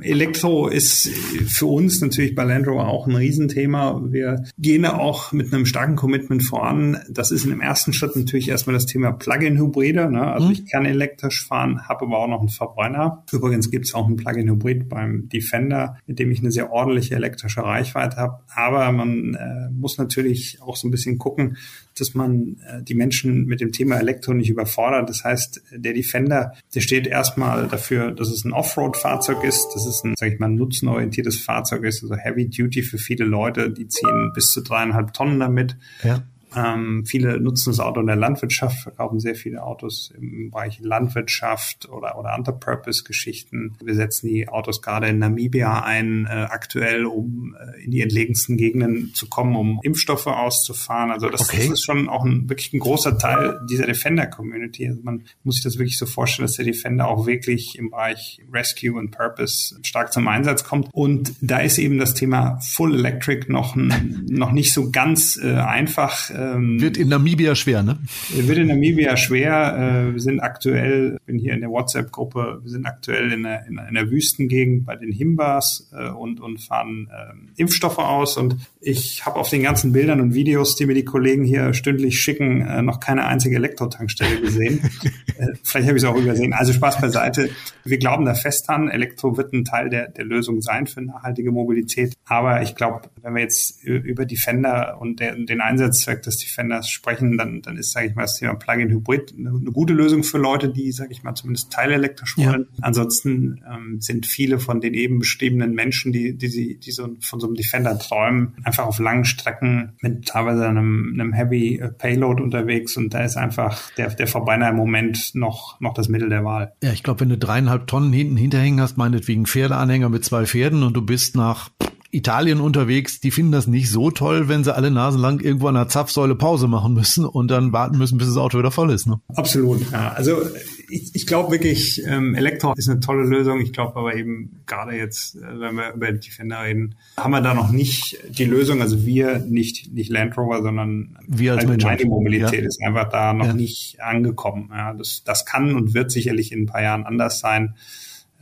Elektro 0.00 0.68
ist 0.72 1.08
für 1.46 1.66
uns 1.66 2.00
natürlich 2.00 2.34
bei 2.34 2.44
Land 2.44 2.66
Rover 2.66 2.88
auch 2.88 3.06
ein 3.06 3.14
Riesenthema. 3.14 4.00
Wir 4.10 4.44
gehen 4.58 4.82
da 4.82 4.98
auch 4.98 5.32
mit 5.32 5.52
einem 5.52 5.66
starken 5.66 5.96
Commitment 5.96 6.42
voran. 6.42 6.98
Das 7.10 7.30
ist 7.30 7.44
in 7.44 7.50
dem 7.50 7.60
ersten 7.60 7.92
Schritt 7.92 8.16
natürlich 8.16 8.48
erstmal 8.48 8.74
das 8.74 8.86
Thema 8.86 9.12
Plug-in-Hybride. 9.12 10.10
Ne? 10.10 10.22
Also 10.22 10.46
mhm. 10.46 10.52
ich 10.52 10.70
kann 10.70 10.84
elektrisch 10.84 11.46
fahren, 11.46 11.88
habe 11.88 12.06
aber 12.06 12.18
auch 12.18 12.28
noch 12.28 12.40
einen 12.40 12.48
Verbrenner. 12.48 13.24
Übrigens 13.30 13.70
gibt 13.70 13.86
es 13.86 13.94
auch 13.94 14.06
einen 14.06 14.16
Plug-in-Hybrid 14.16 14.88
beim 14.88 15.28
Defender, 15.28 15.98
mit 16.06 16.18
dem 16.18 16.30
ich 16.30 16.40
eine 16.40 16.50
sehr 16.50 16.72
ordentliche 16.72 17.14
elektrische 17.14 17.62
Reichweite 17.62 18.16
habe. 18.16 18.40
Aber 18.54 18.90
man 18.92 19.34
äh, 19.34 19.70
muss 19.72 19.98
natürlich 19.98 20.58
auch 20.62 20.76
so 20.76 20.88
ein 20.88 20.90
bisschen 20.90 21.18
gucken, 21.18 21.56
dass 21.98 22.14
man 22.14 22.56
äh, 22.66 22.82
die 22.82 22.94
Menschen 22.94 23.46
mit 23.46 23.60
dem 23.60 23.72
Thema 23.72 23.98
Elektro 23.98 24.34
nicht 24.34 24.50
überfordert. 24.50 25.08
Das 25.08 25.24
heißt, 25.24 25.62
der 25.72 25.92
Defender, 25.92 26.54
der 26.74 26.80
steht 26.80 27.06
erstmal 27.06 27.68
dafür, 27.68 28.12
dass 28.12 28.28
es 28.28 28.44
ein 28.44 28.52
Offroad-Fahrzeug 28.52 29.44
ist, 29.44 29.68
dass 29.74 29.86
es 29.86 30.02
ein, 30.04 30.14
sag 30.16 30.32
ich 30.32 30.38
mal, 30.38 30.48
nutzenorientiertes 30.48 31.40
Fahrzeug 31.40 31.84
ist, 31.84 32.02
also 32.02 32.16
Heavy 32.16 32.48
Duty 32.48 32.82
für 32.82 32.98
viele 32.98 33.24
Leute, 33.24 33.70
die 33.70 33.88
ziehen 33.88 34.32
bis 34.34 34.48
zu 34.48 34.62
dreieinhalb 34.62 35.12
Tonnen 35.12 35.40
damit. 35.40 35.76
Ja. 36.02 36.22
Ähm, 36.56 37.04
viele 37.06 37.40
nutzen 37.40 37.70
das 37.70 37.80
Auto 37.80 38.00
in 38.00 38.06
der 38.06 38.16
Landwirtschaft, 38.16 38.78
verkaufen 38.80 39.20
sehr 39.20 39.34
viele 39.34 39.62
Autos 39.62 40.12
im 40.16 40.50
Bereich 40.50 40.80
Landwirtschaft 40.80 41.88
oder, 41.88 42.18
oder 42.18 42.34
Under-Purpose-Geschichten. 42.36 43.76
Wir 43.82 43.94
setzen 43.94 44.28
die 44.28 44.48
Autos 44.48 44.82
gerade 44.82 45.08
in 45.08 45.18
Namibia 45.18 45.82
ein, 45.82 46.26
äh, 46.26 46.46
aktuell, 46.50 47.06
um 47.06 47.54
äh, 47.58 47.84
in 47.84 47.90
die 47.90 48.00
entlegensten 48.00 48.56
Gegenden 48.56 49.14
zu 49.14 49.28
kommen, 49.28 49.56
um 49.56 49.80
Impfstoffe 49.82 50.26
auszufahren. 50.26 51.10
Also 51.10 51.28
das, 51.28 51.42
okay. 51.42 51.58
das 51.58 51.70
ist 51.70 51.84
schon 51.84 52.08
auch 52.08 52.24
ein, 52.24 52.48
wirklich 52.48 52.72
ein 52.72 52.80
großer 52.80 53.18
Teil 53.18 53.60
dieser 53.68 53.86
Defender-Community. 53.86 54.88
Also 54.88 55.00
man 55.02 55.22
muss 55.44 55.56
sich 55.56 55.64
das 55.64 55.78
wirklich 55.78 55.98
so 55.98 56.06
vorstellen, 56.06 56.46
dass 56.46 56.56
der 56.56 56.64
Defender 56.64 57.08
auch 57.08 57.26
wirklich 57.26 57.78
im 57.78 57.90
Bereich 57.90 58.40
Rescue 58.52 58.92
und 58.92 59.10
Purpose 59.10 59.78
stark 59.82 60.12
zum 60.12 60.28
Einsatz 60.28 60.64
kommt. 60.64 60.88
Und 60.92 61.34
da 61.40 61.58
ist 61.58 61.78
eben 61.78 61.98
das 61.98 62.14
Thema 62.14 62.58
Full 62.60 62.94
Electric 62.94 63.50
noch, 63.50 63.76
noch 63.76 64.52
nicht 64.52 64.72
so 64.72 64.90
ganz 64.90 65.38
äh, 65.42 65.54
einfach 65.54 66.30
ähm, 66.42 66.80
wird 66.80 66.96
in 66.96 67.08
Namibia 67.08 67.54
schwer, 67.54 67.82
ne? 67.82 67.98
Wird 68.30 68.58
in 68.58 68.68
Namibia 68.68 69.16
schwer. 69.16 70.08
Äh, 70.08 70.12
wir 70.14 70.20
sind 70.20 70.40
aktuell, 70.40 71.16
ich 71.20 71.26
bin 71.26 71.38
hier 71.38 71.52
in 71.54 71.60
der 71.60 71.70
WhatsApp-Gruppe, 71.70 72.60
wir 72.62 72.70
sind 72.70 72.86
aktuell 72.86 73.32
in 73.32 73.42
der, 73.42 73.66
in 73.66 73.78
einer 73.78 74.10
Wüstengegend 74.10 74.84
bei 74.84 74.96
den 74.96 75.12
Himbas 75.12 75.90
äh, 75.92 76.10
und, 76.10 76.40
und 76.40 76.58
fahren 76.58 77.08
äh, 77.10 77.60
Impfstoffe 77.60 77.98
aus. 77.98 78.36
Und 78.36 78.56
ich 78.80 79.24
habe 79.26 79.38
auf 79.38 79.50
den 79.50 79.62
ganzen 79.62 79.92
Bildern 79.92 80.20
und 80.20 80.34
Videos, 80.34 80.74
die 80.76 80.86
mir 80.86 80.94
die 80.94 81.04
Kollegen 81.04 81.44
hier 81.44 81.74
stündlich 81.74 82.18
schicken, 82.18 82.62
äh, 82.62 82.82
noch 82.82 83.00
keine 83.00 83.26
einzige 83.26 83.56
Elektrotankstelle 83.56 84.40
gesehen. 84.40 84.80
äh, 85.38 85.46
vielleicht 85.62 85.88
habe 85.88 85.98
ich 85.98 86.04
es 86.04 86.08
auch 86.08 86.16
übersehen. 86.16 86.52
Also 86.52 86.72
Spaß 86.72 87.00
beiseite. 87.00 87.50
Wir 87.84 87.98
glauben 87.98 88.24
da 88.24 88.34
fest 88.34 88.68
an. 88.68 88.88
Elektro 88.88 89.36
wird 89.36 89.52
ein 89.52 89.64
Teil 89.64 89.90
der, 89.90 90.08
der 90.08 90.24
Lösung 90.24 90.62
sein 90.62 90.86
für 90.86 91.02
nachhaltige 91.02 91.52
Mobilität. 91.52 92.14
Aber 92.24 92.62
ich 92.62 92.74
glaube, 92.74 93.02
wenn 93.20 93.34
wir 93.34 93.42
jetzt 93.42 93.82
über 93.84 94.24
Defender 94.24 94.98
und 95.00 95.20
der, 95.20 95.36
den 95.36 95.60
Einsatzzweck 95.60 96.22
des 96.22 96.31
Defenders 96.38 96.88
sprechen, 96.88 97.38
dann, 97.38 97.62
dann 97.62 97.76
ist, 97.76 97.92
sage 97.92 98.08
ich 98.08 98.14
mal, 98.14 98.22
das 98.22 98.38
Thema 98.38 98.54
Plug-in-Hybrid 98.54 99.34
eine, 99.38 99.50
eine, 99.50 99.72
gute 99.72 99.92
Lösung 99.92 100.24
für 100.24 100.38
Leute, 100.38 100.68
die, 100.68 100.92
sage 100.92 101.12
ich 101.12 101.22
mal, 101.22 101.34
zumindest 101.34 101.72
teilelektrisch 101.72 102.36
wollen. 102.38 102.66
Ja. 102.72 102.78
Ansonsten 102.82 103.62
ähm, 103.70 104.00
sind 104.00 104.26
viele 104.26 104.58
von 104.58 104.80
den 104.80 104.94
eben 104.94 105.18
beschriebenen 105.18 105.74
Menschen, 105.74 106.12
die, 106.12 106.36
die, 106.36 106.48
sie, 106.48 106.78
die 106.78 106.90
so 106.90 107.08
von 107.20 107.40
so 107.40 107.46
einem 107.46 107.56
Defender 107.56 107.98
träumen, 107.98 108.54
einfach 108.64 108.86
auf 108.86 108.98
langen 108.98 109.24
Strecken 109.24 109.92
mit 110.00 110.26
teilweise 110.26 110.66
einem, 110.66 111.12
einem 111.14 111.32
Heavy 111.32 111.78
äh, 111.78 111.88
Payload 111.88 112.42
unterwegs 112.42 112.96
und 112.96 113.14
da 113.14 113.24
ist 113.24 113.36
einfach 113.36 113.90
der, 113.96 114.10
der 114.14 114.26
Verbrenner 114.26 114.70
im 114.70 114.76
Moment 114.76 115.34
noch, 115.34 115.80
noch 115.80 115.94
das 115.94 116.08
Mittel 116.08 116.28
der 116.28 116.44
Wahl. 116.44 116.72
Ja, 116.82 116.92
ich 116.92 117.02
glaube, 117.02 117.20
wenn 117.20 117.28
du 117.28 117.38
dreieinhalb 117.38 117.86
Tonnen 117.86 118.12
hinten 118.12 118.36
hinterhängen 118.36 118.80
hast, 118.80 118.96
meinetwegen 118.96 119.46
Pferdeanhänger 119.46 120.08
mit 120.08 120.24
zwei 120.24 120.46
Pferden 120.46 120.82
und 120.82 120.94
du 120.94 121.02
bist 121.02 121.36
nach 121.36 121.70
Italien 122.12 122.60
unterwegs, 122.60 123.20
die 123.20 123.30
finden 123.30 123.52
das 123.52 123.66
nicht 123.66 123.90
so 123.90 124.10
toll, 124.10 124.48
wenn 124.48 124.64
sie 124.64 124.74
alle 124.74 124.90
Nasen 124.90 125.20
lang 125.20 125.40
irgendwo 125.40 125.68
an 125.68 125.74
der 125.74 125.88
Zapfsäule 125.88 126.34
Pause 126.34 126.68
machen 126.68 126.92
müssen 126.92 127.24
und 127.24 127.50
dann 127.50 127.72
warten 127.72 127.96
müssen, 127.96 128.18
bis 128.18 128.28
das 128.28 128.36
Auto 128.36 128.58
wieder 128.58 128.70
voll 128.70 128.92
ist. 128.92 129.06
Ne? 129.06 129.18
Absolut, 129.34 129.90
ja. 129.90 130.12
Also 130.12 130.42
ich, 130.90 131.14
ich 131.14 131.26
glaube 131.26 131.52
wirklich, 131.52 132.02
ähm, 132.06 132.34
Elektro 132.34 132.74
ist 132.74 132.90
eine 132.90 133.00
tolle 133.00 133.24
Lösung. 133.24 133.60
Ich 133.62 133.72
glaube 133.72 133.96
aber 133.96 134.14
eben 134.14 134.62
gerade 134.66 134.94
jetzt, 134.94 135.36
äh, 135.36 135.40
wenn 135.58 135.74
wir 135.74 135.94
über 135.94 136.12
Defender 136.12 136.62
reden, 136.62 136.96
haben 137.16 137.30
wir 137.30 137.40
da 137.40 137.54
noch 137.54 137.70
nicht 137.70 138.18
die 138.28 138.44
Lösung. 138.44 138.82
Also 138.82 139.06
wir, 139.06 139.38
nicht, 139.38 139.90
nicht 139.94 140.10
Land 140.10 140.36
Rover, 140.36 140.62
sondern 140.62 141.16
wir 141.26 141.54
als. 141.54 141.64
Die 141.64 142.04
Mobilität 142.04 142.60
ja. 142.60 142.66
ist 142.66 142.82
einfach 142.82 143.08
da 143.08 143.32
noch 143.32 143.46
ja. 143.46 143.54
nicht 143.54 144.02
angekommen. 144.02 144.68
Ja, 144.70 144.92
das, 144.92 145.22
das 145.24 145.46
kann 145.46 145.74
und 145.74 145.94
wird 145.94 146.10
sicherlich 146.10 146.52
in 146.52 146.62
ein 146.62 146.66
paar 146.66 146.82
Jahren 146.82 147.04
anders 147.04 147.40
sein. 147.40 147.74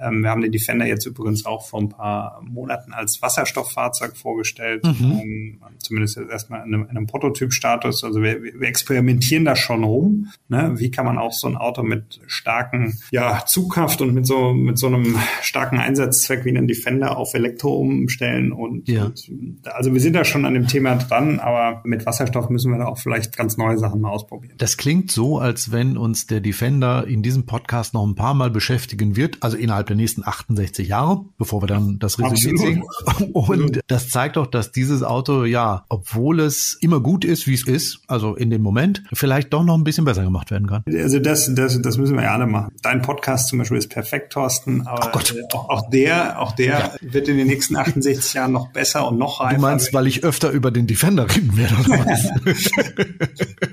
Ähm, 0.00 0.22
wir 0.22 0.30
haben 0.30 0.40
den 0.40 0.52
Defender 0.52 0.86
jetzt 0.86 1.06
übrigens 1.06 1.44
auch 1.44 1.66
vor 1.66 1.80
ein 1.80 1.88
paar 1.88 2.40
Monaten 2.42 2.92
als 2.92 3.20
Wasserstofffahrzeug 3.20 4.16
vorgestellt, 4.16 4.84
mhm. 4.84 5.20
ähm, 5.22 5.58
zumindest 5.78 6.16
jetzt 6.16 6.30
erstmal 6.30 6.66
in 6.66 6.74
einem, 6.74 6.84
in 6.84 6.96
einem 6.96 7.06
Prototypstatus. 7.06 8.04
Also 8.04 8.22
wir, 8.22 8.42
wir 8.42 8.62
experimentieren 8.68 9.44
da 9.44 9.56
schon 9.56 9.84
rum. 9.84 10.28
Ne? 10.48 10.74
Wie 10.76 10.90
kann 10.90 11.04
man 11.04 11.18
auch 11.18 11.32
so 11.32 11.46
ein 11.46 11.56
Auto 11.56 11.82
mit 11.82 12.20
starken 12.26 12.98
ja, 13.10 13.44
Zugkraft 13.46 14.00
und 14.00 14.14
mit 14.14 14.26
so, 14.26 14.54
mit 14.54 14.78
so 14.78 14.86
einem 14.86 15.16
starken 15.42 15.78
Einsatzzweck 15.78 16.44
wie 16.44 16.50
einen 16.50 16.66
Defender 16.66 17.16
auf 17.16 17.34
Elektro 17.34 17.76
umstellen? 17.76 18.52
Und, 18.52 18.88
ja. 18.88 19.04
und 19.04 19.60
also 19.64 19.92
wir 19.92 20.00
sind 20.00 20.14
da 20.14 20.24
schon 20.24 20.44
an 20.44 20.54
dem 20.54 20.66
Thema 20.66 20.96
dran, 20.96 21.40
aber 21.40 21.82
mit 21.84 22.06
Wasserstoff 22.06 22.48
müssen 22.48 22.72
wir 22.72 22.78
da 22.78 22.86
auch 22.86 22.98
vielleicht 22.98 23.36
ganz 23.36 23.56
neue 23.56 23.78
Sachen 23.78 24.00
mal 24.00 24.10
ausprobieren. 24.10 24.54
Das 24.58 24.76
klingt 24.76 25.10
so, 25.10 25.38
als 25.38 25.72
wenn 25.72 25.98
uns 25.98 26.26
der 26.26 26.40
Defender 26.40 27.06
in 27.06 27.22
diesem 27.22 27.44
Podcast 27.44 27.92
noch 27.92 28.06
ein 28.06 28.14
paar 28.14 28.34
Mal 28.34 28.50
beschäftigen 28.50 29.16
wird, 29.16 29.38
also 29.40 29.56
innerhalb 29.56 29.89
der 29.90 29.96
nächsten 29.96 30.26
68 30.26 30.88
Jahre, 30.88 31.24
bevor 31.38 31.62
wir 31.62 31.66
dann 31.66 31.98
das 31.98 32.18
Resümee 32.18 32.56
ziehen. 32.56 32.84
Und 33.32 33.80
das 33.86 34.08
zeigt 34.08 34.36
doch, 34.36 34.46
dass 34.46 34.72
dieses 34.72 35.02
Auto 35.02 35.44
ja, 35.44 35.84
obwohl 35.88 36.40
es 36.40 36.78
immer 36.80 37.00
gut 37.00 37.24
ist, 37.24 37.46
wie 37.46 37.54
es 37.54 37.66
ist, 37.66 38.00
also 38.06 38.34
in 38.34 38.50
dem 38.50 38.62
Moment, 38.62 39.02
vielleicht 39.12 39.52
doch 39.52 39.64
noch 39.64 39.76
ein 39.76 39.84
bisschen 39.84 40.04
besser 40.04 40.22
gemacht 40.22 40.50
werden 40.50 40.66
kann. 40.66 40.82
Also 40.86 41.18
das, 41.18 41.52
das, 41.54 41.80
das 41.82 41.98
müssen 41.98 42.16
wir 42.16 42.24
ja 42.24 42.34
alle 42.34 42.46
machen. 42.46 42.72
Dein 42.82 43.02
Podcast 43.02 43.48
zum 43.48 43.58
Beispiel 43.58 43.78
ist 43.78 43.90
perfekt, 43.90 44.32
Thorsten, 44.32 44.86
aber 44.86 45.20
äh, 45.20 45.42
auch, 45.52 45.68
auch, 45.68 45.90
der, 45.90 46.40
auch 46.40 46.52
der 46.52 46.66
ja. 46.66 46.94
wird 47.00 47.28
in 47.28 47.36
den 47.36 47.46
nächsten 47.48 47.76
68 47.76 48.34
Jahren 48.34 48.52
noch 48.52 48.72
besser 48.72 49.08
und 49.08 49.18
noch 49.18 49.40
reifer. 49.40 49.56
Du 49.56 49.62
meinst, 49.62 49.92
weil 49.92 50.06
ich 50.06 50.24
öfter 50.24 50.50
über 50.50 50.70
den 50.70 50.86
Defender 50.86 51.28
reden 51.28 51.56
werde 51.56 51.74
oder 51.74 52.06
was? 52.06 52.30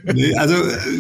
nee, 0.14 0.36
also 0.36 0.56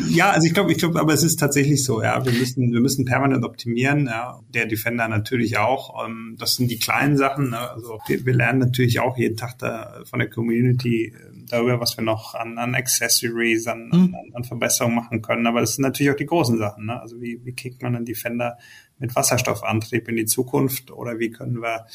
ja, 0.09 0.31
also 0.31 0.47
ich 0.47 0.53
glaube, 0.53 0.71
ich 0.71 0.77
glaube, 0.77 0.99
aber 0.99 1.13
es 1.13 1.23
ist 1.23 1.37
tatsächlich 1.37 1.83
so, 1.83 2.01
ja. 2.01 2.23
Wir 2.25 2.33
müssen, 2.33 2.71
wir 2.71 2.81
müssen 2.81 3.05
permanent 3.05 3.43
optimieren. 3.43 4.05
Ja. 4.07 4.39
Der 4.53 4.65
Defender 4.65 5.06
da 5.09 5.17
natürlich 5.17 5.57
auch. 5.57 6.05
Ähm, 6.05 6.35
das 6.39 6.55
sind 6.55 6.69
die 6.69 6.79
kleinen 6.79 7.17
Sachen. 7.17 7.51
Ne? 7.51 7.59
Also 7.59 7.99
wir, 8.07 8.25
wir, 8.25 8.33
lernen 8.33 8.59
natürlich 8.59 8.99
auch 8.99 9.17
jeden 9.17 9.37
Tag 9.37 9.57
da 9.59 10.01
von 10.05 10.19
der 10.19 10.29
Community 10.29 11.07
äh, 11.07 11.13
darüber, 11.49 11.79
was 11.79 11.97
wir 11.97 12.03
noch 12.03 12.35
an, 12.35 12.57
an 12.57 12.75
Accessories, 12.75 13.67
an, 13.67 13.87
mhm. 13.87 14.15
an, 14.15 14.31
an 14.33 14.43
Verbesserungen 14.43 14.95
machen 14.95 15.21
können. 15.21 15.47
Aber 15.47 15.61
das 15.61 15.75
sind 15.75 15.83
natürlich 15.83 16.11
auch 16.11 16.17
die 16.17 16.25
großen 16.25 16.57
Sachen. 16.57 16.85
Ne? 16.85 16.99
Also 16.99 17.21
wie, 17.21 17.43
wie 17.43 17.53
kriegt 17.53 17.81
man 17.81 17.95
einen 17.95 18.05
Defender 18.05 18.57
mit 18.99 19.15
Wasserstoffantrieb 19.15 20.07
in 20.07 20.15
die 20.15 20.25
Zukunft 20.25 20.91
oder 20.91 21.19
wie 21.19 21.29
können 21.29 21.61
wir 21.61 21.85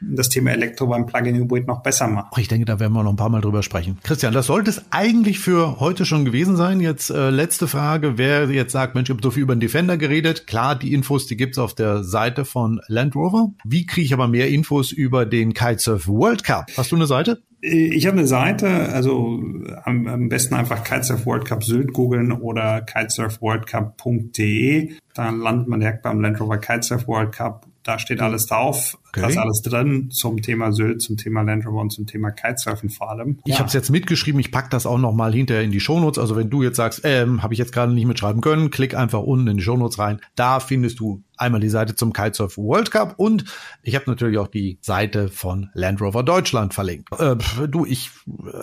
das 0.00 0.28
Thema 0.28 0.52
Elektro 0.52 0.86
beim 0.86 1.06
Plug-in 1.06 1.34
Hybrid 1.34 1.66
noch 1.66 1.82
besser 1.82 2.06
machen? 2.08 2.28
Ich 2.36 2.48
denke, 2.48 2.64
da 2.66 2.78
werden 2.78 2.92
wir 2.92 3.02
noch 3.02 3.10
ein 3.10 3.16
paar 3.16 3.28
Mal 3.28 3.40
drüber 3.40 3.62
sprechen. 3.62 3.98
Christian, 4.02 4.34
das 4.34 4.46
sollte 4.46 4.70
es 4.70 4.82
eigentlich 4.90 5.38
für 5.38 5.80
heute 5.80 6.04
schon 6.04 6.24
gewesen 6.24 6.56
sein. 6.56 6.80
Jetzt 6.80 7.10
äh, 7.10 7.30
letzte 7.30 7.66
Frage. 7.66 8.18
Wer 8.18 8.50
jetzt 8.50 8.72
sagt, 8.72 8.94
Mensch, 8.94 9.08
ich 9.08 9.14
habe 9.14 9.22
so 9.22 9.30
viel 9.30 9.42
über 9.42 9.54
den 9.54 9.60
Defender 9.60 9.96
geredet. 9.96 10.46
Klar, 10.46 10.76
die 10.76 10.92
Infos, 10.92 11.26
die 11.26 11.36
gibt's 11.36 11.58
auf 11.58 11.74
der 11.74 12.04
Seite 12.04 12.44
von 12.44 12.80
Land 12.88 13.16
Rover. 13.16 13.52
Wie 13.64 13.86
kriege 13.86 14.04
ich 14.04 14.12
aber 14.12 14.28
mehr 14.28 14.48
Infos 14.48 14.92
über 14.92 15.26
den 15.26 15.54
Kitesurf 15.54 16.06
World 16.06 16.44
Cup? 16.44 16.66
Hast 16.76 16.92
du 16.92 16.96
eine 16.96 17.06
Seite? 17.06 17.42
Ich 17.66 18.06
habe 18.06 18.18
eine 18.18 18.26
Seite, 18.26 18.92
also 18.92 19.42
am, 19.84 20.06
am 20.06 20.28
besten 20.28 20.52
einfach 20.54 20.84
Kitesurf 20.84 21.24
World 21.24 21.46
Cup 21.46 21.64
Sylt 21.64 21.94
googeln 21.94 22.30
oder 22.30 22.82
kitesurfworldcup.de. 22.82 24.92
Dann 25.14 25.40
landet 25.40 25.68
man 25.68 25.80
direkt 25.80 26.02
beim 26.02 26.20
Land 26.20 26.42
Rover 26.42 26.58
Kitesurf 26.58 27.08
World 27.08 27.32
Cup. 27.32 27.66
Da 27.82 27.98
steht 27.98 28.20
alles 28.20 28.44
drauf. 28.46 28.98
Okay. 29.08 29.22
Da 29.22 29.28
ist 29.28 29.38
alles 29.38 29.62
drin 29.62 30.10
zum 30.10 30.42
Thema 30.42 30.72
Sylt, 30.72 31.00
zum 31.00 31.16
Thema 31.16 31.40
Land 31.40 31.64
Rover 31.66 31.80
und 31.80 31.90
zum 31.90 32.06
Thema 32.06 32.32
Kitesurfen 32.32 32.90
vor 32.90 33.08
allem. 33.10 33.38
Ich 33.46 33.54
ja. 33.54 33.60
habe 33.60 33.68
es 33.68 33.72
jetzt 33.72 33.88
mitgeschrieben. 33.90 34.38
Ich 34.40 34.52
pack 34.52 34.68
das 34.68 34.84
auch 34.84 34.98
noch 34.98 35.14
mal 35.14 35.32
hinterher 35.32 35.62
in 35.62 35.70
die 35.70 35.80
Shownotes. 35.80 36.18
Also 36.18 36.36
wenn 36.36 36.50
du 36.50 36.62
jetzt 36.62 36.76
sagst, 36.76 37.00
ähm, 37.04 37.42
habe 37.42 37.54
ich 37.54 37.58
jetzt 37.58 37.72
gerade 37.72 37.94
nicht 37.94 38.06
mitschreiben 38.06 38.42
können, 38.42 38.70
klick 38.70 38.94
einfach 38.94 39.22
unten 39.22 39.48
in 39.48 39.56
die 39.56 39.62
Shownotes 39.62 39.98
rein. 39.98 40.20
Da 40.34 40.60
findest 40.60 41.00
du 41.00 41.22
einmal 41.36 41.60
die 41.60 41.68
Seite 41.68 41.94
zum 41.94 42.12
Kitesurf 42.12 42.56
World 42.56 42.90
Cup 42.90 43.14
und 43.16 43.44
ich 43.82 43.94
habe 43.94 44.04
natürlich 44.06 44.38
auch 44.38 44.48
die 44.48 44.78
Seite 44.80 45.28
von 45.28 45.70
Land 45.74 46.00
Rover 46.00 46.22
Deutschland 46.22 46.74
verlinkt. 46.74 47.08
Äh, 47.18 47.36
du, 47.68 47.84
ich 47.86 48.10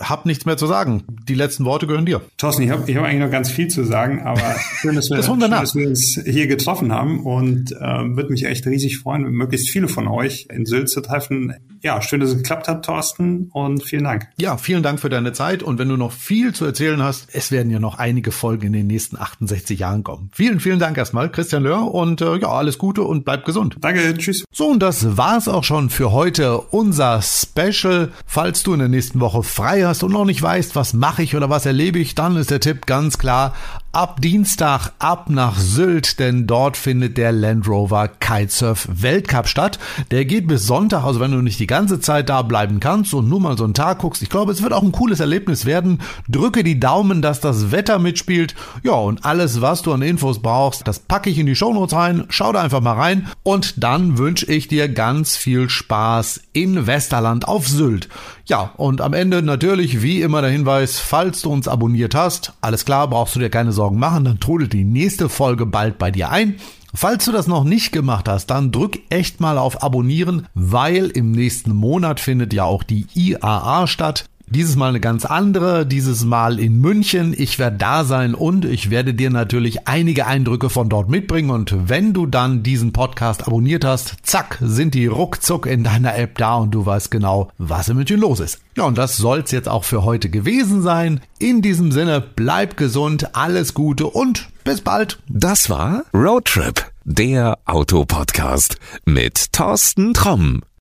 habe 0.00 0.28
nichts 0.28 0.46
mehr 0.46 0.56
zu 0.56 0.66
sagen. 0.66 1.04
Die 1.28 1.34
letzten 1.34 1.64
Worte 1.64 1.86
gehören 1.86 2.06
dir. 2.06 2.22
Thorsten, 2.36 2.62
ich 2.62 2.70
habe 2.70 2.90
ich 2.90 2.96
hab 2.96 3.04
eigentlich 3.04 3.22
noch 3.22 3.30
ganz 3.30 3.50
viel 3.50 3.68
zu 3.68 3.84
sagen, 3.84 4.22
aber 4.22 4.56
schön, 4.80 4.94
dass 4.94 5.10
wir, 5.10 5.16
das 5.16 5.26
schön, 5.26 5.40
dass 5.40 5.74
wir 5.74 5.88
uns 5.88 6.20
hier 6.24 6.46
getroffen 6.46 6.92
haben 6.92 7.24
und 7.24 7.72
äh, 7.72 7.76
würde 7.78 8.30
mich 8.30 8.44
echt 8.44 8.66
riesig 8.66 8.98
freuen, 8.98 9.22
möglichst 9.30 9.70
viele 9.70 9.88
von 9.88 10.08
euch 10.08 10.46
in 10.50 10.66
Sylt 10.66 10.90
zu 10.90 11.00
treffen. 11.00 11.54
Ja, 11.82 12.00
schön, 12.00 12.20
dass 12.20 12.30
es 12.30 12.36
geklappt 12.36 12.68
hat, 12.68 12.84
Thorsten, 12.84 13.48
und 13.52 13.82
vielen 13.82 14.04
Dank. 14.04 14.28
Ja, 14.38 14.56
vielen 14.56 14.82
Dank 14.82 15.00
für 15.00 15.08
deine 15.08 15.32
Zeit 15.32 15.62
und 15.62 15.78
wenn 15.78 15.88
du 15.88 15.96
noch 15.96 16.12
viel 16.12 16.54
zu 16.54 16.64
erzählen 16.64 17.02
hast, 17.02 17.28
es 17.32 17.50
werden 17.50 17.70
ja 17.70 17.78
noch 17.78 17.98
einige 17.98 18.32
Folgen 18.32 18.66
in 18.66 18.72
den 18.72 18.86
nächsten 18.86 19.16
68 19.16 19.78
Jahren 19.78 20.04
kommen. 20.04 20.30
Vielen, 20.32 20.60
vielen 20.60 20.78
Dank 20.78 20.96
erstmal, 20.96 21.30
Christian 21.30 21.62
Löhr 21.62 21.92
und 21.92 22.20
äh, 22.20 22.36
ja, 22.36 22.48
alles 22.62 22.78
Gute 22.78 23.02
und 23.02 23.24
bleib 23.24 23.44
gesund. 23.44 23.76
Danke, 23.80 24.16
tschüss. 24.16 24.44
So, 24.52 24.68
und 24.68 24.80
das 24.80 25.16
war's 25.16 25.48
auch 25.48 25.64
schon 25.64 25.90
für 25.90 26.12
heute, 26.12 26.58
unser 26.58 27.20
Special. 27.20 28.12
Falls 28.24 28.62
du 28.62 28.72
in 28.72 28.78
der 28.78 28.88
nächsten 28.88 29.18
Woche 29.18 29.42
frei 29.42 29.82
hast 29.82 30.04
und 30.04 30.12
noch 30.12 30.24
nicht 30.24 30.40
weißt, 30.40 30.76
was 30.76 30.94
mache 30.94 31.24
ich 31.24 31.34
oder 31.34 31.50
was 31.50 31.66
erlebe 31.66 31.98
ich, 31.98 32.14
dann 32.14 32.36
ist 32.36 32.52
der 32.52 32.60
Tipp 32.60 32.86
ganz 32.86 33.18
klar, 33.18 33.52
ab 33.92 34.22
Dienstag 34.22 34.92
ab 34.98 35.28
nach 35.28 35.58
Sylt, 35.58 36.18
denn 36.18 36.46
dort 36.46 36.78
findet 36.78 37.18
der 37.18 37.30
Land 37.30 37.68
Rover 37.68 38.08
Kitesurf 38.08 38.88
Weltcup 38.90 39.46
statt. 39.46 39.78
Der 40.10 40.24
geht 40.24 40.48
bis 40.48 40.66
Sonntag, 40.66 41.04
also 41.04 41.20
wenn 41.20 41.32
du 41.32 41.42
nicht 41.42 41.60
die 41.60 41.66
ganze 41.66 42.00
Zeit 42.00 42.30
da 42.30 42.40
bleiben 42.40 42.80
kannst 42.80 43.12
und 43.12 43.28
nur 43.28 43.38
mal 43.38 43.58
so 43.58 43.64
einen 43.64 43.74
Tag 43.74 43.98
guckst, 43.98 44.22
ich 44.22 44.30
glaube, 44.30 44.50
es 44.52 44.62
wird 44.62 44.72
auch 44.72 44.82
ein 44.82 44.92
cooles 44.92 45.20
Erlebnis 45.20 45.66
werden. 45.66 46.00
Drücke 46.26 46.64
die 46.64 46.80
Daumen, 46.80 47.20
dass 47.20 47.40
das 47.40 47.70
Wetter 47.70 47.98
mitspielt. 47.98 48.54
Ja, 48.82 48.94
und 48.94 49.26
alles, 49.26 49.60
was 49.60 49.82
du 49.82 49.92
an 49.92 50.00
Infos 50.00 50.40
brauchst, 50.40 50.88
das 50.88 50.98
packe 50.98 51.28
ich 51.28 51.38
in 51.38 51.46
die 51.46 51.54
Shownotes 51.56 51.94
rein. 51.94 52.24
Schau 52.30 52.52
da 52.52 52.62
einfach 52.62 52.80
mal 52.80 52.94
rein 52.94 53.28
und 53.42 53.82
dann 53.82 54.16
wünsche 54.16 54.46
ich 54.46 54.68
dir 54.68 54.88
ganz 54.88 55.36
viel 55.36 55.68
Spaß 55.68 56.40
in 56.54 56.86
Westerland 56.86 57.46
auf 57.46 57.68
Sylt. 57.68 58.08
Ja, 58.46 58.72
und 58.76 59.00
am 59.00 59.12
Ende 59.12 59.42
natürlich 59.42 60.02
wie 60.02 60.20
immer 60.20 60.40
der 60.40 60.50
Hinweis, 60.50 60.98
falls 60.98 61.42
du 61.42 61.52
uns 61.52 61.68
abonniert 61.68 62.14
hast, 62.14 62.52
alles 62.60 62.84
klar, 62.84 63.08
brauchst 63.08 63.36
du 63.36 63.40
dir 63.40 63.50
keine 63.50 63.72
Sorgen 63.82 63.98
machen, 63.98 64.24
dann 64.24 64.38
trudelt 64.38 64.74
die 64.74 64.84
nächste 64.84 65.28
Folge 65.28 65.66
bald 65.66 65.98
bei 65.98 66.12
dir 66.12 66.30
ein. 66.30 66.54
Falls 66.94 67.24
du 67.24 67.32
das 67.32 67.48
noch 67.48 67.64
nicht 67.64 67.90
gemacht 67.90 68.28
hast, 68.28 68.46
dann 68.46 68.70
drück 68.70 69.00
echt 69.08 69.40
mal 69.40 69.58
auf 69.58 69.82
Abonnieren, 69.82 70.46
weil 70.54 71.06
im 71.06 71.32
nächsten 71.32 71.74
Monat 71.74 72.20
findet 72.20 72.52
ja 72.52 72.62
auch 72.62 72.84
die 72.84 73.06
IAA 73.14 73.88
statt. 73.88 74.26
Dieses 74.54 74.76
Mal 74.76 74.90
eine 74.90 75.00
ganz 75.00 75.24
andere, 75.24 75.86
dieses 75.86 76.26
Mal 76.26 76.60
in 76.60 76.78
München. 76.78 77.34
Ich 77.34 77.58
werde 77.58 77.78
da 77.78 78.04
sein 78.04 78.34
und 78.34 78.66
ich 78.66 78.90
werde 78.90 79.14
dir 79.14 79.30
natürlich 79.30 79.88
einige 79.88 80.26
Eindrücke 80.26 80.68
von 80.68 80.90
dort 80.90 81.08
mitbringen. 81.08 81.48
Und 81.48 81.88
wenn 81.88 82.12
du 82.12 82.26
dann 82.26 82.62
diesen 82.62 82.92
Podcast 82.92 83.46
abonniert 83.46 83.86
hast, 83.86 84.16
zack, 84.22 84.58
sind 84.60 84.92
die 84.92 85.06
ruckzuck 85.06 85.64
in 85.64 85.84
deiner 85.84 86.18
App 86.18 86.36
da 86.36 86.56
und 86.56 86.72
du 86.72 86.84
weißt 86.84 87.10
genau, 87.10 87.50
was 87.56 87.88
in 87.88 87.96
München 87.96 88.20
los 88.20 88.40
ist. 88.40 88.60
Ja, 88.76 88.84
und 88.84 88.98
das 88.98 89.16
soll's 89.16 89.52
jetzt 89.52 89.70
auch 89.70 89.84
für 89.84 90.04
heute 90.04 90.28
gewesen 90.28 90.82
sein. 90.82 91.22
In 91.38 91.62
diesem 91.62 91.90
Sinne, 91.90 92.20
bleib 92.20 92.76
gesund, 92.76 93.34
alles 93.34 93.72
Gute 93.72 94.06
und 94.06 94.50
bis 94.64 94.82
bald. 94.82 95.18
Das 95.28 95.70
war 95.70 96.02
Roadtrip, 96.12 96.92
der 97.04 97.58
Autopodcast 97.64 98.76
mit 99.06 99.50
Thorsten 99.54 100.12
Tromm. 100.12 100.62